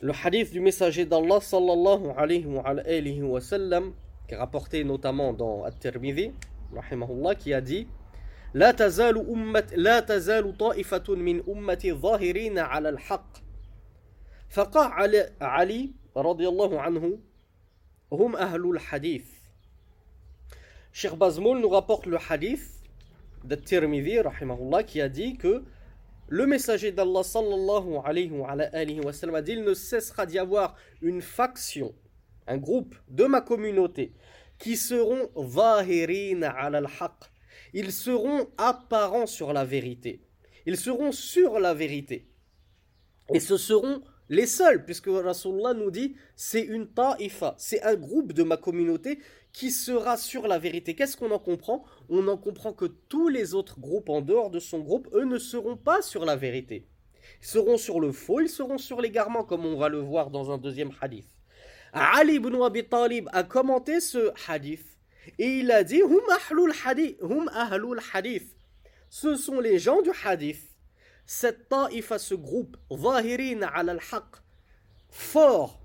[0.02, 3.94] le hadith du messager d'Allah sallallahu alayhi wa, alayhi wa sallam,
[4.28, 6.32] qui est rapporté notamment dans At-Tirmidhi,
[6.74, 7.88] rahimahullah, qui a dit
[8.54, 13.38] لا تزال أمة لا تزال طائفة من أمتي ظاهرين على الحق
[14.50, 15.08] فقع
[15.42, 17.20] علي رضي الله عنه
[18.12, 19.26] هم أهل الحديث
[20.92, 22.82] Cheikh Bazmoul nous rapporte le hadith
[23.44, 25.64] de Tirmidhi, rahimahullah, qui a dit que
[26.30, 31.22] le messager d'Allah sallallahu alayhi wa, sallam a dit il ne cessera d'y avoir une
[31.22, 31.94] faction,
[32.46, 34.14] un groupe de ma communauté
[34.60, 37.32] qui seront vahirin al haq.
[37.74, 40.22] Ils seront apparents sur la vérité.
[40.66, 42.28] Ils seront sur la vérité.
[43.34, 48.34] Et ce seront les seuls, puisque Rasulullah nous dit c'est une ta'ifa, c'est un groupe
[48.34, 49.20] de ma communauté
[49.54, 50.96] qui sera sur la vérité.
[50.96, 51.84] Qu'est-ce qu'on en comprend?
[52.10, 55.38] On en comprend que tous les autres groupes en dehors de son groupe, eux, ne
[55.38, 56.88] seront pas sur la vérité.
[57.42, 60.52] Ils seront sur le faux, ils seront sur l'égarement, comme on va le voir dans
[60.52, 61.28] un deuxième hadith.
[61.94, 64.86] Ali ibn Abi Talib a commenté ce hadith
[65.40, 67.50] et il a dit Hum ahlul hadith, hum
[68.14, 68.56] hadith.
[69.10, 70.64] Ce sont les gens du hadith.
[71.26, 74.24] Cette ta'ifa, ce groupe, zahirin al haq,
[75.10, 75.80] fort,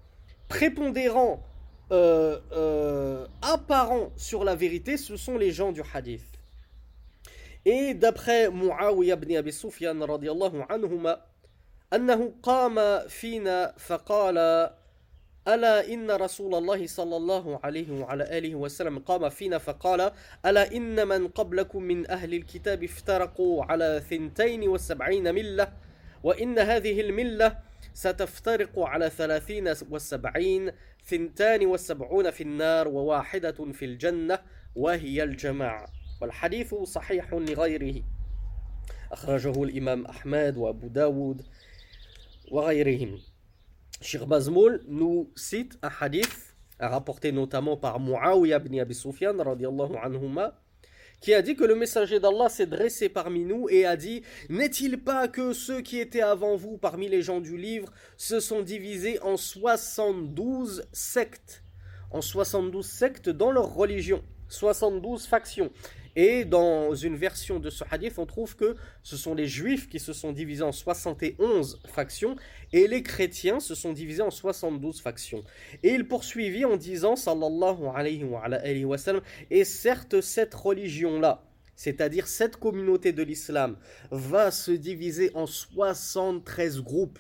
[0.49, 1.43] prépondérant,
[1.92, 6.26] euh, euh, apparent sur la vérité, ce sont les gens du hadith.
[7.66, 11.20] Et d'après Muawiyah ibn Abi Sufyan radiallahu anhuma,
[11.94, 14.38] أنه قام فينا فقال
[15.48, 20.12] ألا إن رسول الله صلى الله عليه وعلى آله وسلم قام فينا فقال
[20.46, 25.74] ألا إن من قبلكم من أهل الكتاب افترقوا على ثنتين وسبعين ملة
[26.24, 27.58] وإن هذه الملة
[27.94, 30.72] ستفترق على ثلاثين وسبعين
[31.07, 34.39] ثنتان وسبعون في النار وواحدة في الجنة
[34.77, 35.87] وهي الجماعة.
[36.21, 38.03] والحديث صحيح لغيره.
[39.13, 41.43] أخرجه الإمام أحمد وأبو داود
[42.51, 43.19] وغيرهم.
[44.01, 50.53] Shir Bazmoul nous cite un hadith rapporté notamment par Muawiyah ibn Abi Sufyan anhuma
[51.25, 55.03] qui a dit que le messager d'Allah s'est dressé parmi nous et a dit N'est-il
[55.03, 59.19] pas que ceux qui étaient avant vous parmi les gens du livre se sont divisés
[59.23, 61.65] en 72 sectes?
[62.11, 65.71] En 72 sectes dans leur religion, 72 factions.
[66.17, 69.99] Et dans une version de ce hadith, on trouve que ce sont les juifs qui
[69.99, 72.37] se sont divisés en 71 factions
[72.73, 75.43] et les chrétiens se sont divisés en 72 factions.
[75.83, 78.25] Et il poursuivit en disant, sallallahu alayhi
[78.85, 81.45] wa, sallam, et certes cette religion-là,
[81.77, 83.77] c'est-à-dire cette communauté de l'islam,
[84.11, 87.19] va se diviser en 73 groupes.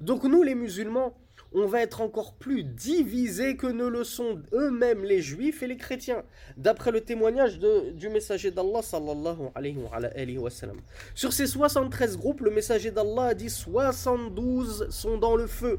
[0.00, 1.16] Donc nous les musulmans,
[1.58, 5.78] on va être encore plus divisés que ne le sont eux-mêmes les juifs et les
[5.78, 6.22] chrétiens,
[6.58, 7.58] d'après le témoignage
[7.94, 10.76] du messager d'Allah sallallahu alayhi wa, sallam.
[11.14, 15.78] Sur ces 73 groupes, le messager d'Allah a dit 72 sont dans le feu.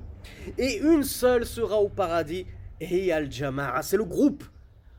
[0.57, 2.47] Et une seule sera au paradis.
[2.81, 4.43] Et al-Jama'a, c'est le groupe.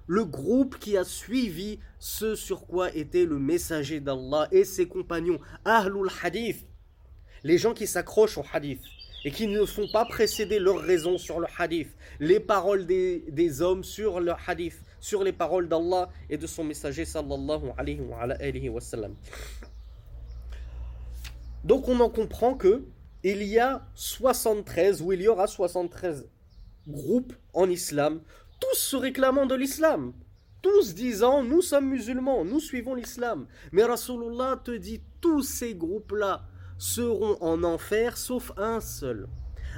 [0.06, 5.40] Le groupe qui a suivi ce sur quoi était le messager d'Allah et ses compagnons,
[5.64, 6.64] Ahlul Hadith,
[7.42, 8.80] les gens qui s'accrochent au Hadith
[9.24, 11.88] et qui ne font pas précéder leur raison sur le hadith,
[12.20, 17.04] les paroles des, hommes sur le hadith, sur les paroles d'Allah et de son messager
[17.04, 19.14] sallallahu alayhi wa sallam.
[21.64, 22.85] Donc on en comprend que
[23.24, 26.26] il y a 73 ou il y aura 73
[26.87, 28.20] groupes en islam,
[28.61, 30.12] tous se réclamant de l'islam,
[30.62, 33.46] tous disant nous sommes musulmans, nous suivons l'islam.
[33.72, 36.42] Mais Rasulullah te dit tous ces groupes-là
[36.78, 39.28] seront en enfer sauf un seul.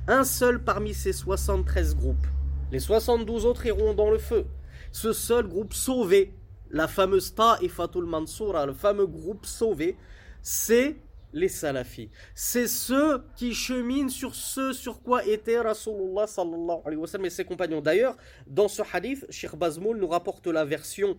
[0.06, 2.26] Un seul parmi ces 73 groupes.
[2.70, 4.46] Les 72 autres iront dans le feu.
[4.92, 6.34] Ce seul groupe sauvé,
[6.70, 9.96] la fameuse Ta'ifatul Mansoura, le fameux groupe sauvé,
[10.42, 10.96] c'est
[11.32, 12.10] les salafis.
[12.34, 17.30] C'est ceux qui cheminent sur ce sur quoi était Rasulullah sallallahu alayhi wa sallam et
[17.30, 17.80] ses compagnons.
[17.80, 21.16] D'ailleurs, dans ce hadith, Sheikh Bazmoul nous rapporte la version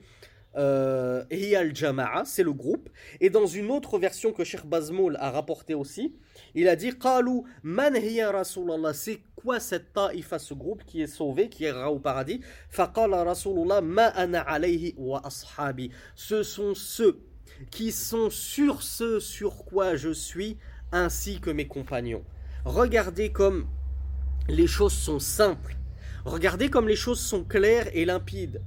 [0.58, 2.90] euh, al-Jama'a, c'est le groupe.
[3.20, 6.14] Et dans une autre version que Sheikh Bazmoul a rapporté aussi,
[6.56, 11.08] il a dit Qalu man hiya Rasulallah, c'est quoi cette ta'ifa, ce groupe qui est
[11.08, 12.42] sauvé, qui ira au paradis?
[12.70, 15.92] Faqala Rasulullah ma ana alayhi wa ashabi.
[16.16, 17.22] Ce sont ceux
[17.70, 20.58] qui sont sur ce sur quoi je suis,
[20.92, 22.24] ainsi que mes compagnons.
[22.66, 23.68] Regardez comme
[24.50, 25.76] les choses sont simples.
[26.26, 28.62] Regardez comme les choses sont claires et limpides.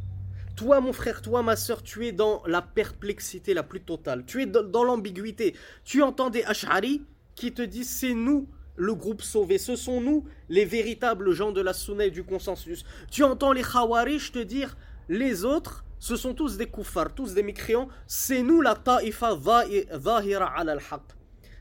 [0.57, 4.25] Toi, mon frère, toi, ma soeur, tu es dans la perplexité la plus totale.
[4.25, 5.57] Tu es dans, l'ambiguïté.
[5.85, 7.03] Tu entends des Ash'ari
[7.35, 9.59] qui te disent c'est nous le groupe sauvé.
[9.59, 12.85] Ce sont nous les véritables gens de la sunna et du consensus.
[13.11, 14.77] Tu entends les Khawarij te dire
[15.09, 17.89] les autres, ce sont tous des koufars, tous des mécréants.
[18.07, 21.03] C'est nous la ta'ifa zahira al-haq.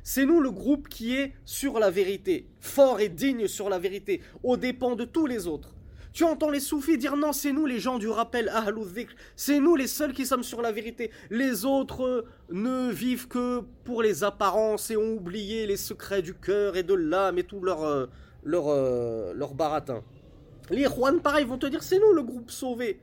[0.03, 4.21] C'est nous le groupe qui est sur la vérité, fort et digne sur la vérité,
[4.43, 5.72] aux dépens de tous les autres.
[6.13, 8.51] Tu entends les soufis dire non, c'est nous les gens du rappel,
[9.35, 11.09] c'est nous les seuls qui sommes sur la vérité.
[11.31, 16.77] Les autres ne vivent que pour les apparences et ont oublié les secrets du cœur
[16.77, 18.05] et de l'âme et tout leur, euh,
[18.43, 20.03] leur, euh, leur baratin.
[20.69, 23.01] Les Juan, pareil, vont te dire c'est nous le groupe sauvé.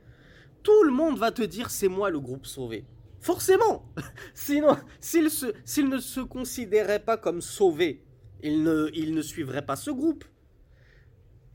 [0.63, 2.85] Tout le monde va te dire c'est moi le groupe sauvé.
[3.19, 3.91] Forcément
[4.33, 8.05] Sinon, s'ils ne se considéraient pas comme sauvés,
[8.41, 10.23] ils ne suivraient pas ce groupe.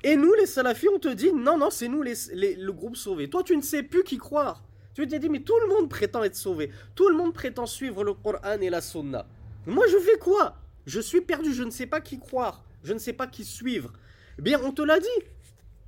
[0.02, 3.28] Et nous, les salafis, on te dit non, non, c'est nous le groupe sauvé.
[3.28, 4.62] Toi, tu ne sais plus qui croire.
[4.94, 6.70] Tu te dis, mais tout le monde prétend être sauvé.
[6.94, 9.26] Tout le monde prétend suivre le Coran et la Sunna.
[9.66, 10.56] Moi, je fais quoi?
[10.87, 12.64] Je suis perdu, je ne sais pas qui croire.
[12.82, 13.92] Je ne sais pas qui suivre.
[14.38, 15.06] Eh bien, on te l'a dit.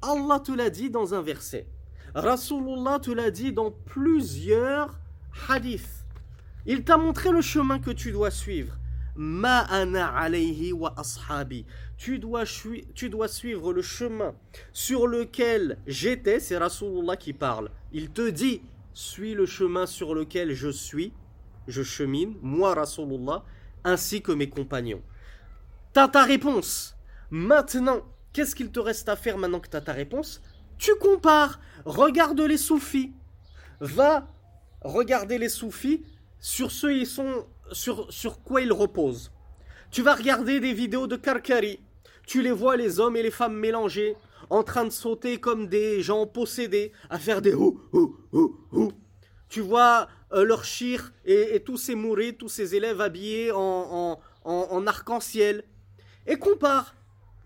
[0.03, 1.66] Allah te l'a dit dans un verset.
[2.14, 4.99] Rasulullah te l'a dit dans plusieurs
[5.49, 6.05] hadiths.
[6.66, 8.78] Il t'a montré le chemin que tu dois suivre.
[9.21, 11.67] Ma ana alayhi wa ashabi
[11.99, 12.45] tu dois,
[12.95, 14.35] tu dois suivre le chemin
[14.73, 17.71] sur lequel j'étais, c'est Rasulullah qui parle.
[17.93, 18.63] Il te dit,
[18.95, 21.13] suis le chemin sur lequel je suis,
[21.67, 23.45] je chemine, moi Rasulullah,
[23.83, 25.03] ainsi que mes compagnons.
[25.93, 26.97] T'as ta réponse.
[27.31, 28.03] Maintenant,
[28.33, 30.41] qu'est-ce qu'il te reste à faire maintenant que t'as ta réponse?
[30.79, 33.13] Tu compares, regarde les soufis.
[33.81, 34.29] Va
[34.83, 36.05] regarder les soufis
[36.39, 39.33] sur ce ils sont, sur, quoi ils reposent.
[39.91, 41.81] Tu vas regarder des vidéos de Karkari,
[42.27, 44.17] tu les vois, les hommes et les femmes mélangés,
[44.51, 48.93] en train de sauter comme des gens possédés, à faire des ou, ou, ou, ou.
[49.49, 54.87] Tu vois euh, leur chir et, tous ces mourés, tous ces élèves habillés en, en,
[54.87, 55.65] arc-en-ciel.
[56.27, 56.95] Et compare.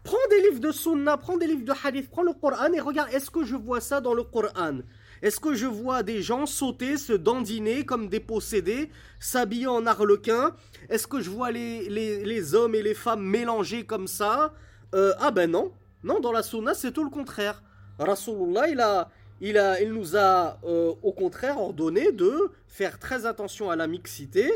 [0.02, 3.12] Prends des livres de Sunna, prends des livres de Hadith, prends le Coran et regarde,
[3.12, 4.80] est-ce que je vois ça dans le Coran?
[5.22, 10.50] Est-ce que je vois des gens sauter, se dandiner comme des possédés, s'habiller en arlequin
[10.88, 14.52] Est-ce que je vois les, hommes et les femmes mélangés comme ça?
[14.94, 15.70] Euh, ah ben non,
[16.02, 17.62] non, dans la sunna c'est tout le contraire.
[18.00, 23.70] Rasulullah il a, il, a, nous a euh, au contraire ordonné de faire très attention
[23.70, 24.50] à la mixité.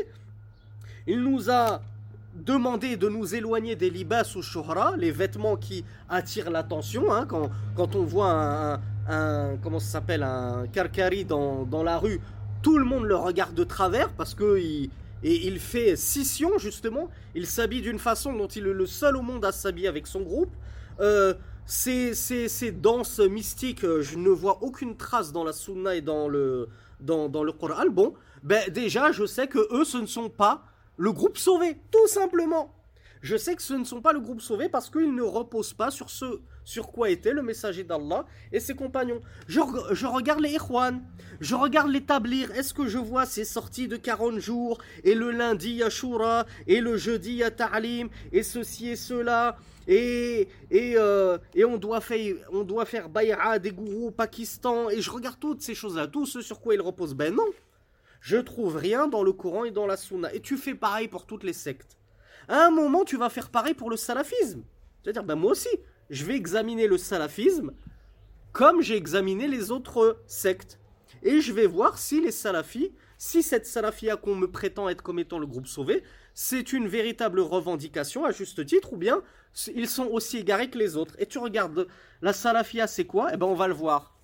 [1.07, 1.81] Il nous a
[2.35, 7.11] demandé de nous éloigner des libas ou shuhra, les vêtements qui attirent l'attention.
[7.11, 11.97] Hein, quand, quand on voit un, un comment ça s'appelle, un karkari dans, dans, la
[11.97, 12.19] rue,
[12.61, 14.89] tout le monde le regarde de travers parce que il,
[15.23, 17.09] et il fait scission justement.
[17.35, 20.21] Il s'habille d'une façon dont il est le seul au monde à s'habiller avec son
[20.21, 20.53] groupe.
[20.99, 21.33] Euh,
[21.65, 26.29] ces, ces, danses mystiques, euh, je ne vois aucune trace dans la Sunna et dans
[26.29, 26.69] le,
[27.01, 27.89] dans, dans le Coran.
[27.91, 30.63] Bon, ben déjà, je sais que eux, ce ne sont pas
[30.95, 32.73] le groupe sauvé, tout simplement.
[33.21, 35.91] Je sais que ce ne sont pas le groupe sauvé parce qu'ils ne reposent pas
[35.91, 39.21] sur ce sur quoi était le messager d'Allah et ses compagnons.
[39.47, 39.61] Je,
[40.05, 41.01] regarde les Ikhwan,
[41.39, 42.51] je regarde l'établir.
[42.51, 46.97] Est-ce que je vois ces sorties de 40 jours et le lundi Ashura et le
[46.97, 49.55] jeudi à Ta'lim et ceci et cela
[49.87, 54.89] et, et, euh, et on, doit faire, on doit faire bay'a des gourous au Pakistan
[54.89, 57.15] et je regarde toutes ces choses-là, tout ce sur quoi ils reposent.
[57.15, 57.47] Ben non,
[58.19, 60.33] je trouve rien dans le Coran et dans la Sunna.
[60.33, 61.97] Et tu fais pareil pour toutes les sectes.
[62.49, 64.63] À un moment, tu vas faire pareil pour le salafisme.
[65.01, 65.69] C'est-à-dire, ben moi aussi,
[66.09, 67.71] je vais examiner le salafisme
[68.51, 70.79] comme j'ai examiné les autres sectes.
[71.21, 75.19] Et je vais voir si les salafis, si cette salafia qu'on me prétend être comme
[75.19, 79.21] étant le groupe sauvé, c'est une véritable revendication à juste titre, ou bien
[79.73, 81.15] ils sont aussi égarés que les autres.
[81.19, 81.87] Et tu regardes,
[82.21, 83.29] la salafia c'est quoi?
[83.33, 84.17] Eh ben on va le voir.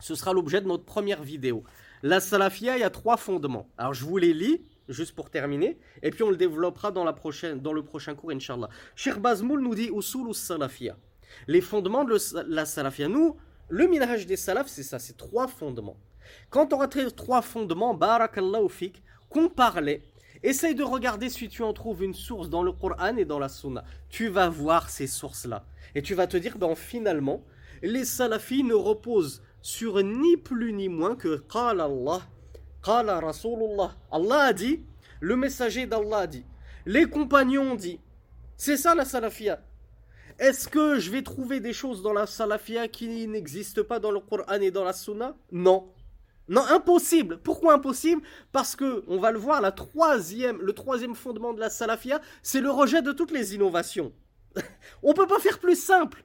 [0.00, 1.64] Ce sera l'objet de notre première vidéo.
[2.02, 3.68] La salafia, il y a trois fondements.
[3.76, 7.12] Alors je vous les lis, juste pour terminer, et puis on le développera dans, la
[7.12, 8.68] prochaine, dans le prochain cours, Inch'Allah.
[8.96, 10.96] Cheikh Bazmoul nous dit Usul salafia.
[11.46, 12.16] Les fondements de
[12.48, 13.08] la salafia.
[13.08, 13.36] Nous,
[13.68, 15.96] le minhaj des salafs, c'est ça, c'est trois fondements.
[16.50, 20.02] Quand on aura trois fondements, barakallahu fik, qu'on parlait,
[20.42, 23.48] essaye de regarder si tu en trouves une source dans le Coran et dans la
[23.48, 23.84] Sunna.
[24.08, 25.64] Tu vas voir ces sources-là.
[25.94, 27.44] Et tu vas te dire, ben finalement,
[27.82, 32.22] les salafis ne reposent sur ni plus ni moins que Qala Allah,
[32.82, 33.96] Qala Rasulullah.
[34.10, 34.82] Allah a dit,
[35.20, 36.44] le messager d'Allah a dit,
[36.86, 38.00] les compagnons ont dit.
[38.56, 39.60] C'est ça la salafia.
[40.40, 44.20] Est-ce que je vais trouver des choses dans la salafia qui n'existent pas dans le
[44.20, 45.36] Coran et dans la Sunna?
[45.52, 45.92] Non.
[46.48, 47.40] Non, impossible.
[47.44, 48.22] Pourquoi impossible?
[48.50, 52.62] Parce que, on va le voir, la troisième, le troisième fondement de la salafia, c'est
[52.62, 54.14] le rejet de toutes les innovations.
[55.02, 56.24] on peut pas faire plus simple.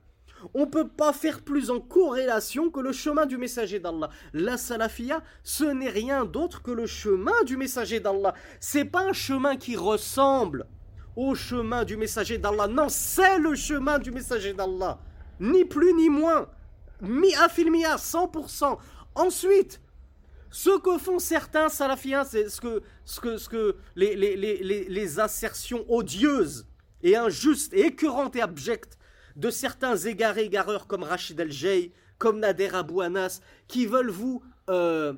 [0.53, 4.09] On peut pas faire plus en corrélation que le chemin du messager d'Allah.
[4.31, 8.33] La salafia, ce n'est rien d'autre que le chemin du messager d'Allah.
[8.61, 10.67] C'est pas un chemin qui ressemble
[11.15, 12.67] au chemin du messager d'Allah.
[12.67, 14.99] Non, c'est le chemin du messager d'Allah.
[15.39, 16.47] Ni plus ni moins.
[17.01, 18.77] Mi à 100%.
[19.15, 19.81] Ensuite,
[20.49, 26.65] ce que font certains salafiens, c'est ce que, les, assertions odieuses
[27.03, 28.97] et injustes et écœurantes et abjectes
[29.35, 35.13] de certains égarés égareurs comme Rachid El-Jay, comme Nader Abou Anas, qui veulent vous euh,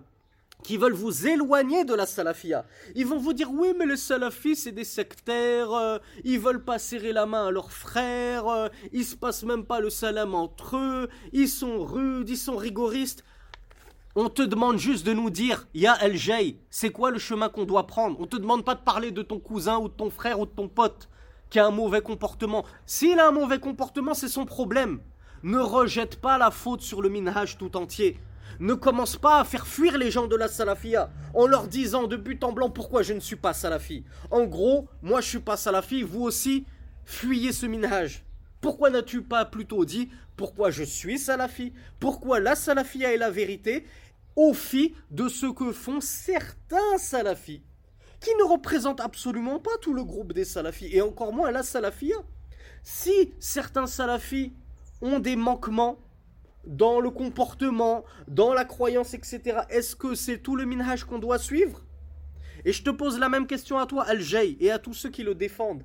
[0.63, 2.65] qui veulent vous éloigner de la salafia.
[2.95, 6.79] Ils vont vous dire oui mais les salafis c'est des sectaires, euh, ils veulent pas
[6.79, 10.77] serrer la main à leurs frères, euh, ils se passent même pas le salam entre
[10.77, 13.23] eux, ils sont rudes, ils sont rigoristes.
[14.15, 17.65] On te demande juste de nous dire, Ya El Jay, c'est quoi le chemin qu'on
[17.65, 18.19] doit prendre?
[18.19, 20.51] On te demande pas de parler de ton cousin ou de ton frère ou de
[20.51, 21.07] ton pote
[21.51, 22.65] qui a un mauvais comportement.
[22.87, 25.01] S'il a un mauvais comportement, c'est son problème.
[25.43, 28.17] Ne rejette pas la faute sur le minhaj tout entier
[28.59, 32.15] ne commence pas à faire fuir les gens de la salafia en leur disant de
[32.15, 34.03] but en blanc pourquoi je ne suis pas salafi.
[34.31, 36.65] En gros, moi je suis pas salafi, vous aussi,
[37.05, 38.23] fuyez ce minhaj.
[38.61, 41.73] Pourquoi n'as-tu pas plutôt dit pourquoi je suis salafi?
[41.99, 43.85] Pourquoi la salafia est la vérité
[44.35, 47.63] au fi de ce que font certains salafis
[48.19, 52.15] qui ne représentent absolument pas tout le groupe des salafis et encore moins la salafia?
[52.83, 54.53] Si certains salafis
[55.01, 55.99] ont des manquements
[56.67, 59.61] dans le comportement, dans la croyance, etc.
[59.69, 61.83] Est-ce que c'est tout le minhaj qu'on doit suivre?
[62.65, 65.23] Et je te pose la même question à toi, Al-Jay, et à tous ceux qui
[65.23, 65.83] le défendent.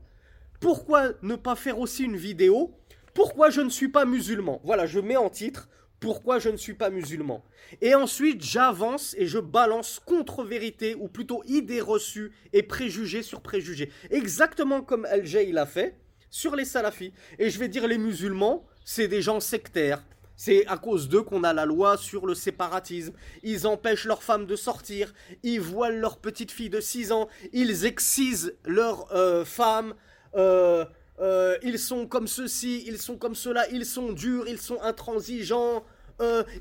[0.61, 2.75] Pourquoi ne pas faire aussi une vidéo?
[3.15, 4.61] Pourquoi je ne suis pas musulman?
[4.65, 5.69] Voilà, je mets en titre
[6.03, 7.45] pourquoi je ne suis pas musulman?
[7.81, 13.91] Et ensuite, j'avance et je balance contre-vérité, ou plutôt idées reçues et préjugés sur préjugés.
[14.11, 15.97] Exactement comme Al-Jay l'a fait
[16.29, 17.13] sur les salafis.
[17.39, 20.05] Et je vais dire les musulmans, c'est des gens sectaires,
[20.45, 23.13] c'est à cause d'eux qu'on a la loi sur le séparatisme.
[23.45, 25.15] Ils empêchent leurs femmes de sortir,
[25.45, 29.95] ils voilent leurs petites filles de 6 ans, ils excisent leurs euh, femmes,
[30.35, 30.85] euh,
[31.21, 35.85] euh, ils sont comme ceci, ils sont comme cela, ils sont durs, ils sont intransigeants,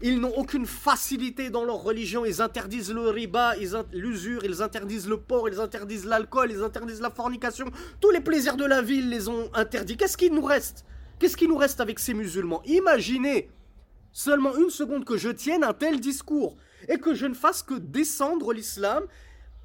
[0.02, 3.56] ils n'ont aucune facilité dans leur religion, ils interdisent le riba,
[3.94, 7.66] l'usure, ils interdisent le porc, ils interdisent l'alcool, ils interdisent la fornication,
[8.00, 9.98] tous les plaisirs de la vie, ils les ont interdits.
[9.98, 10.86] Qu'est-ce qu'il nous reste?
[11.18, 12.64] Qu'est-ce qui nous reste avec ces musulmans?
[12.66, 13.50] Imaginez
[14.12, 16.58] seulement une seconde que je tienne un tel discours
[16.88, 19.04] et que je ne fasse que descendre l'islam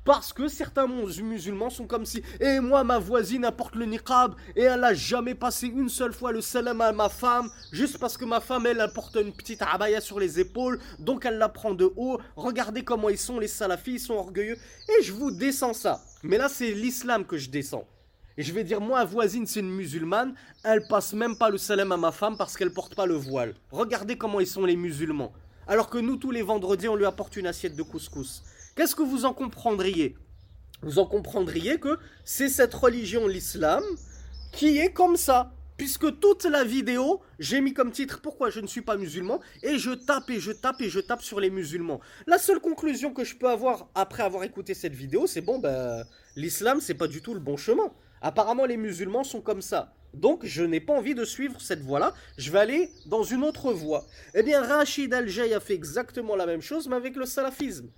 [0.07, 4.63] parce que certains musulmans sont comme si et moi ma voisine apporte le niqab et
[4.63, 8.25] elle a jamais passé une seule fois le salam à ma femme juste parce que
[8.25, 11.93] ma femme elle, apporte une petite abaya sur les épaules donc elle la prend de
[11.97, 12.21] haut.
[12.37, 14.57] Regardez comment ils sont les salafis ils sont orgueilleux
[14.89, 16.01] et je vous descends ça.
[16.23, 17.87] Mais là c'est l'islam que je descends
[18.39, 21.93] et je vais dire, moi, voisine, c'est une musulmane, elle passe même pas le salam
[21.93, 23.55] à ma femme parce qu'elle porte pas le voile.
[23.71, 25.33] Regardez comment ils sont les musulmans.
[25.67, 28.43] Alors que nous, tous les vendredis, on lui apporte une assiette de couscous.
[28.77, 30.17] Qu'est-ce que vous en comprendriez?
[30.83, 33.83] Vous en comprendriez que c'est cette religion, l'islam,
[34.53, 35.53] qui est comme ça.
[35.79, 39.41] Puisque toute la vidéo, j'ai mis comme titre pourquoi je ne suis pas musulman?
[39.63, 42.01] Et je tape et je tape et je tape sur les musulmans.
[42.27, 46.05] La seule conclusion que je peux avoir après avoir écouté cette vidéo, c'est bon, ben,
[46.35, 47.91] l'islam, c'est pas du tout le bon chemin.
[48.27, 49.95] Apparemment, les musulmans sont comme ça.
[50.13, 52.13] Donc, je n'ai pas envie de suivre cette voie-là.
[52.39, 54.05] Je vais aller dans une autre voie.
[54.35, 57.89] Eh bien, Rachid Al-Jay a fait exactement la même chose, mais avec le salafisme.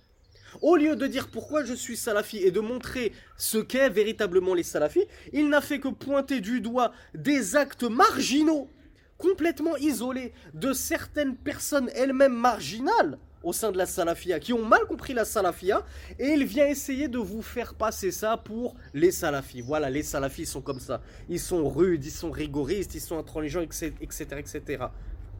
[0.61, 4.61] Au lieu de dire pourquoi je suis salafi et de montrer ce qu'est véritablement les
[4.61, 8.69] salafis, il n'a fait que pointer du doigt des actes marginaux,
[9.17, 14.85] complètement isolés, de certaines personnes elles-mêmes marginales, au sein de la salafia, qui ont mal
[14.85, 15.85] compris la salafia,
[16.19, 19.61] et il vient essayer de vous faire passer ça pour les salafis.
[19.61, 21.01] Voilà, les salafis sont comme ça.
[21.29, 23.93] Ils sont rudes, ils sont rigoristes, ils sont intransigeants, etc.
[24.37, 24.85] etc.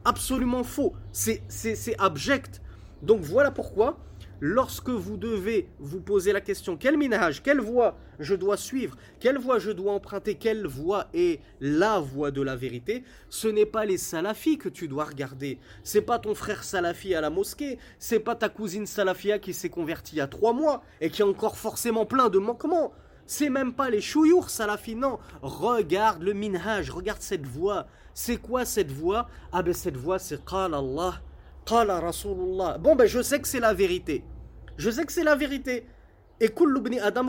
[0.04, 0.94] Absolument faux.
[1.12, 1.42] C'est
[1.98, 2.62] abject.
[3.02, 3.98] Donc voilà pourquoi
[4.40, 9.38] lorsque vous devez vous poser la question quel minage, quelle voie je dois suivre, quelle
[9.38, 13.84] voie je dois emprunter, quelle voie est la voie de la vérité, ce n'est pas
[13.84, 15.58] les salafis que tu dois regarder.
[15.84, 19.70] C'est pas ton frère salafi à la mosquée, c'est pas ta cousine salafia qui s'est
[19.70, 22.92] convertie il y a trois mois et qui a encore forcément plein de manquements.
[23.26, 25.20] C'est même pas les chouyours salafis, non.
[25.40, 27.86] Regarde le minhaj, regarde cette voie.
[28.12, 29.28] C'est quoi cette voie?
[29.52, 31.22] Ah ben cette voie c'est Qala Allah
[31.66, 34.24] Bon, ben je sais que c'est la vérité.
[34.76, 35.86] Je sais que c'est la vérité.
[36.40, 36.50] Et
[37.00, 37.28] Adam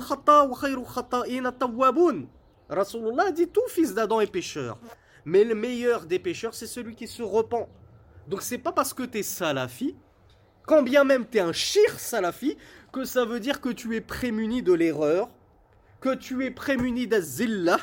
[2.69, 4.79] Rasulullah dit tout fils d'Adam est pécheur.
[5.25, 7.67] Mais le meilleur des pécheurs, c'est celui qui se repent.
[8.27, 9.95] Donc c'est pas parce que tu es salafi,
[10.65, 12.57] quand bien même tu es un shir salafi,
[12.93, 15.29] que ça veut dire que tu es prémuni de l'erreur,
[15.99, 17.79] que tu es prémuni d'azillah,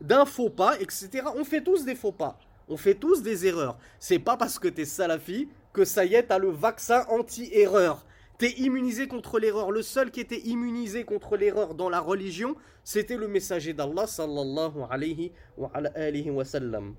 [0.00, 1.24] d'un faux pas, etc.
[1.36, 2.38] On fait tous des faux pas.
[2.68, 3.78] On fait tous des erreurs.
[3.98, 8.04] C'est pas parce que tu es salafi que ça y est, t'as le vaccin anti-erreur.
[8.38, 9.70] T'es immunisé contre l'erreur.
[9.70, 14.84] Le seul qui était immunisé contre l'erreur dans la religion, c'était le messager d'Allah sallallahu
[14.90, 16.94] alayhi wa, alayhi wa sallam.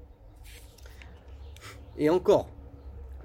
[1.97, 2.49] Et encore,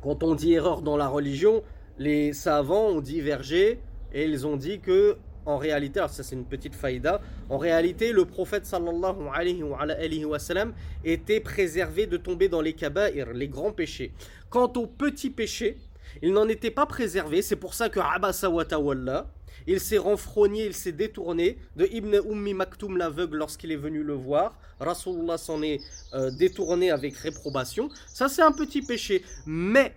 [0.03, 1.63] quand on dit erreur dans la religion,
[1.99, 3.81] les savants ont divergé
[4.13, 5.17] et ils ont dit que
[5.49, 10.39] en réalité, alors ça c'est une petite faïda, en réalité le prophète sallallahu alayhi wa,
[10.39, 10.75] sallam
[11.05, 14.13] était préservé de tomber dans les kaba'ir, les grands péchés.
[14.51, 15.79] Quant aux petits péchés,
[16.23, 18.51] il n'en était pas préservé, c'est pour ça que Abasa
[19.67, 24.15] il s'est renfrogné, il s'est détourné de Ibn Ummi Maktoum l'aveugle lorsqu'il est venu le
[24.15, 24.59] voir.
[24.81, 25.81] Rasulullah s'en est
[26.15, 27.91] euh, détourné avec réprobation.
[28.07, 29.23] Ça c'est un petit péché.
[29.47, 29.93] Mais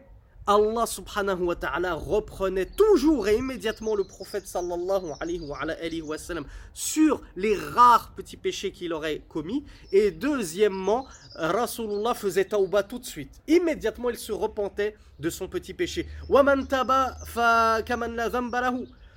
[0.47, 7.21] Allah subhanahu wa ta'ala reprenait toujours et immédiatement le prophète sallallahu alayhi wa, sallam sur
[7.35, 9.63] les rares petits péchés qu'il aurait commis.
[9.91, 13.31] Et deuxièmement, Rasulullah faisait tauba tout de suite.
[13.47, 16.07] Immédiatement, il se repentait de son petit péché.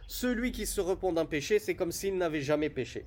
[0.06, 3.06] Celui qui se repent d'un péché, c'est comme s'il n'avait jamais péché.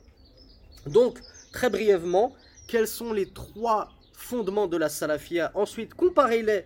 [0.88, 1.20] Donc,
[1.54, 2.34] très brièvement,
[2.68, 5.52] quels sont les trois fondements de la salafia?
[5.54, 6.66] Ensuite, comparez-les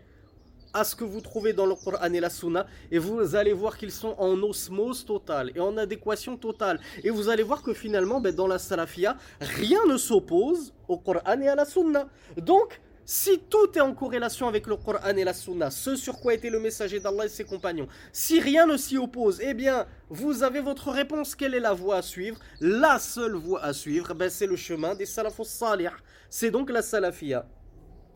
[0.74, 3.78] à ce que vous trouvez dans le Coran et la Sunna et vous allez voir
[3.78, 8.20] qu'ils sont en osmose totale et en adéquation totale et vous allez voir que finalement
[8.20, 12.08] ben, dans la Salafia rien ne s'oppose au Coran et à la Sunna
[12.38, 16.34] donc si tout est en corrélation avec le Coran et la Sunna, ce sur quoi
[16.34, 20.44] était le messager d'Allah et ses compagnons, si rien ne s'y oppose, eh bien, vous
[20.44, 21.36] avez votre réponse.
[21.36, 22.40] Quelle est la voie à suivre?
[22.62, 25.90] La seule voie à suivre, ben, c'est le chemin des salafos salih.
[26.30, 27.46] C'est donc la salafia.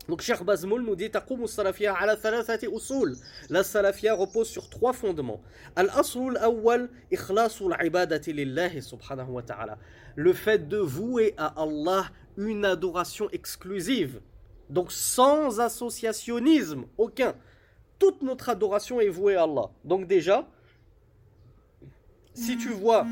[0.08, 1.10] Donc Cheikh Bazmoul nous dit
[3.50, 5.40] La salafia repose sur trois fondements.
[10.16, 14.20] Le fait de vouer à Allah une adoration exclusive.
[14.70, 17.34] Donc sans associationnisme aucun.
[17.98, 19.70] Toute notre adoration est vouée à Allah.
[19.84, 20.46] Donc déjà,
[22.34, 23.06] si tu vois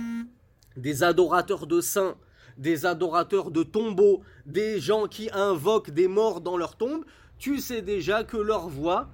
[0.76, 2.16] des adorateurs de saints
[2.56, 7.04] des adorateurs de tombeaux, des gens qui invoquent des morts dans leur tombe,
[7.38, 9.08] tu sais déjà que leur voix,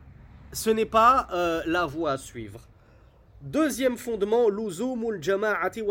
[0.52, 2.60] ce n'est pas euh, la voie à suivre.
[3.42, 5.82] Deuxième fondement, l'uzumul jama'ati.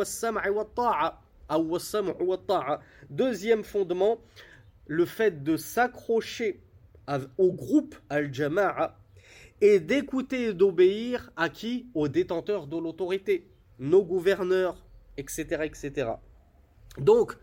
[3.10, 4.20] Deuxième fondement,
[4.86, 6.62] le fait de s'accrocher
[7.38, 8.95] au groupe al-jama'a
[9.62, 11.88] et d'écouter et d'obéir à qui?
[11.95, 13.47] Aux détenteurs de l'autorité,
[13.80, 14.86] nos gouverneurs,
[15.18, 15.64] etc.
[15.64, 16.12] etc.
[16.98, 17.38] Donc,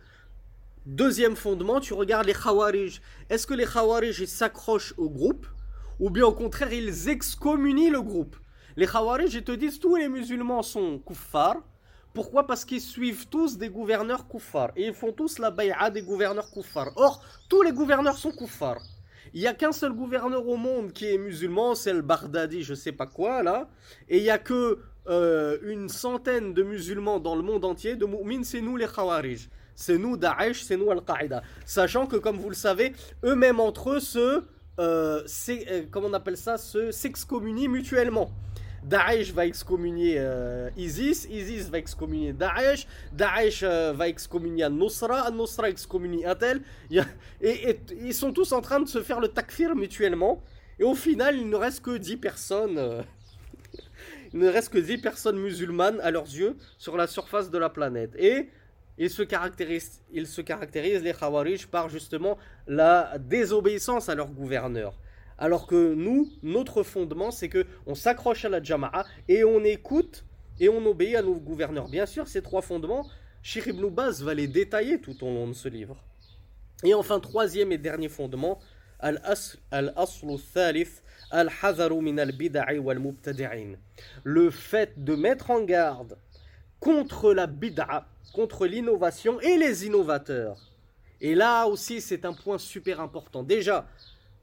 [0.85, 3.01] deuxième fondement, tu regardes les Khawarij.
[3.31, 5.47] Est-ce que les Khawarij s'accrochent au groupe
[5.99, 8.37] ou bien au contraire ils excommunient le groupe?
[8.77, 11.63] Les Khawarij, ils te disent tous les musulmans sont kuffars.
[12.13, 12.47] Pourquoi?
[12.47, 14.73] Parce qu'ils suivent tous des gouverneurs kuffars.
[14.77, 16.93] Et ils font tous la bay'a des gouverneurs kuffars.
[16.97, 18.83] Or, tous les gouverneurs sont kuffars.
[19.33, 22.75] Il n'y a qu'un seul gouverneur au monde qui est musulman, c'est le Baghdadi, je
[22.75, 23.69] sais pas quoi, là.
[24.09, 28.07] Et il n'y a que euh, une centaine de musulmans dans le monde entier, de
[28.07, 29.49] mu'min, c'est nous les Khawarij.
[29.77, 31.43] C'est nous Daesh, c'est nous Al-Qaïda.
[31.67, 32.93] Sachant que, comme vous le savez,
[33.25, 34.43] eux-mêmes entre eux se.
[34.79, 38.31] Euh, euh, comment on appelle ça Se s'excommunient mutuellement.
[38.85, 46.25] Daesh va excommunier euh, ISIS, ISIS va excommunier Daesh, Daesh va excommunier Al-Nusra, Al-Nusra excommunie
[46.25, 46.63] Intel.
[47.41, 50.43] Et, ils sont tous en train de se faire le takfir mutuellement.
[50.79, 53.03] Et au final, il ne reste que 10 personnes.
[54.37, 57.71] Il ne reste que 10 personnes musulmanes à leurs yeux sur la surface de la
[57.71, 58.15] planète.
[58.19, 58.51] Et
[58.99, 64.93] ils se caractérisent, ils se les Khawarij par justement la désobéissance à leur gouverneur.
[65.39, 70.27] Alors que nous, notre fondement, c'est que on s'accroche à la Jama'a et on écoute
[70.61, 71.89] et on obéit à nos gouverneurs.
[71.89, 73.07] Bien sûr, ces trois fondements,
[73.91, 75.97] Baz va les détailler tout au long de ce livre.
[76.85, 78.59] Et enfin, troisième et dernier fondement,
[79.01, 80.85] Thalith, al wal
[84.25, 86.17] Le fait de mettre en garde
[86.81, 90.57] contre la bid'a, contre l'innovation et les innovateurs.
[91.21, 93.43] Et là aussi, c'est un point super important.
[93.43, 93.89] Déjà,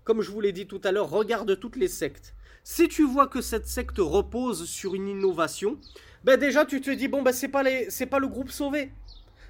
[0.03, 2.33] comme je vous l'ai dit tout à l'heure, regarde toutes les sectes.
[2.63, 5.77] Si tu vois que cette secte repose sur une innovation,
[6.23, 8.91] ben déjà tu te dis bon ben c'est pas les c'est pas le groupe sauvé.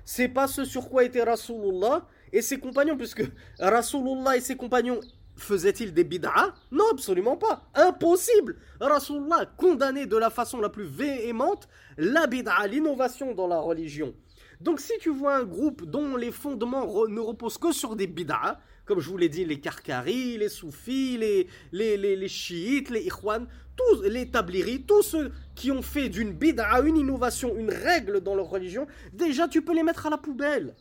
[0.06, 3.24] C'est pas ce sur quoi était Rasulullah et ses compagnons puisque
[3.60, 5.00] Rasulullah et ses compagnons
[5.36, 6.54] faisaient-ils des bid'ah?
[6.72, 7.64] Non, absolument pas.
[7.76, 8.58] Impossible.
[8.80, 11.68] Rasulullah condamné de la façon la plus véhémente
[11.98, 14.14] la bid'a, l'innovation dans la religion.
[14.62, 18.60] Donc si tu vois un groupe dont les fondements ne reposent que sur des bid'ah,
[18.86, 23.48] comme je vous l'ai dit, les Karkaris, les Soufis, les, les, les, chiites, les Ikhwan,
[23.76, 28.36] tous les Tabliris, tous ceux qui ont fait d'une bid'a une innovation, une règle dans
[28.36, 30.76] leur religion, déjà tu peux les mettre à la poubelle.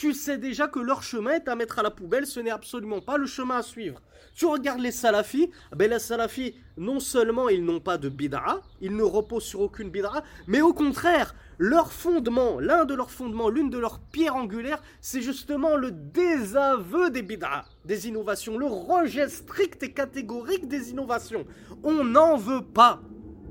[0.00, 3.02] Tu sais déjà que leur chemin est à mettre à la poubelle, ce n'est absolument
[3.02, 4.00] pas le chemin à suivre.
[4.34, 8.96] Tu regardes les salafis, ben les salafis, non seulement ils n'ont pas de bid'a, ils
[8.96, 13.68] ne reposent sur aucune bid'a, mais au contraire, leur fondement, l'un de leurs fondements, l'une
[13.68, 19.82] de leurs pierres angulaires, c'est justement le désaveu des bid'a, des innovations, le rejet strict
[19.82, 21.44] et catégorique des innovations.
[21.82, 23.02] On n'en veut pas.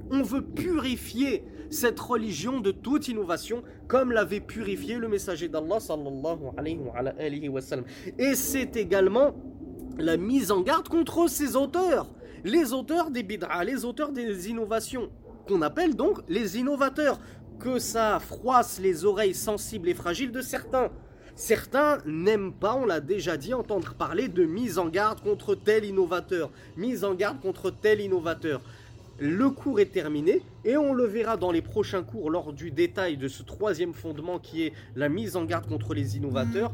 [0.09, 6.39] On veut purifier cette religion de toute innovation comme l'avait purifié le messager d'Allah sallallahu.
[8.17, 9.35] Et c'est également
[9.97, 12.07] la mise en garde contre ces auteurs,
[12.43, 15.09] les auteurs des bid'a, les auteurs des innovations,
[15.47, 17.19] qu'on appelle donc les innovateurs
[17.59, 20.89] que ça froisse les oreilles sensibles et fragiles de certains.
[21.35, 25.85] Certains n'aiment pas, on l'a déjà dit, entendre parler de mise en garde contre tel
[25.85, 28.61] innovateur, mise en garde contre tel innovateur.
[29.19, 33.17] Le cours est terminé et on le verra dans les prochains cours lors du détail
[33.17, 36.73] de ce troisième fondement qui est la mise en garde contre les innovateurs.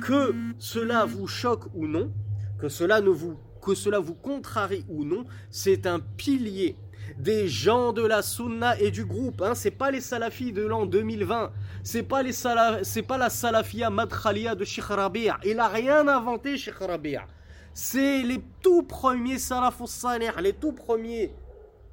[0.00, 2.10] Que cela vous choque ou non,
[2.58, 6.76] que cela ne vous que cela vous contrarie ou non, c'est un pilier
[7.18, 9.40] des gens de la sunna et du groupe.
[9.40, 9.54] Hein.
[9.54, 11.52] C'est pas les salafis de l'an 2020.
[11.84, 15.38] C'est pas, les c'est pas la salafia madkhalia de Sheikh Rabi'a.
[15.44, 17.26] Il a rien inventé, Sheikh Rabi'a.
[17.74, 21.32] C'est les tout premiers salafus salih, les tout premiers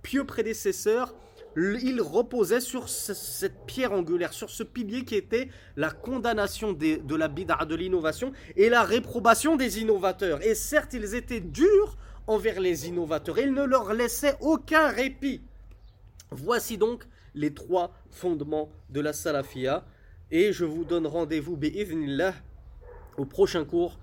[0.01, 1.13] pieux prédécesseurs.
[1.55, 7.27] Ils reposaient sur cette pierre angulaire, sur ce pilier qui était la condamnation de la
[7.27, 10.41] bid'a, de l'innovation et la réprobation des innovateurs.
[10.43, 11.97] Et certes, ils étaient durs
[12.27, 13.39] envers les innovateurs.
[13.39, 15.41] Il ne leur laissait aucun répit.
[16.31, 19.85] Voici donc les trois fondements de la salafia.
[20.31, 21.57] Et je vous donne rendez-vous
[23.17, 23.97] au prochain cours.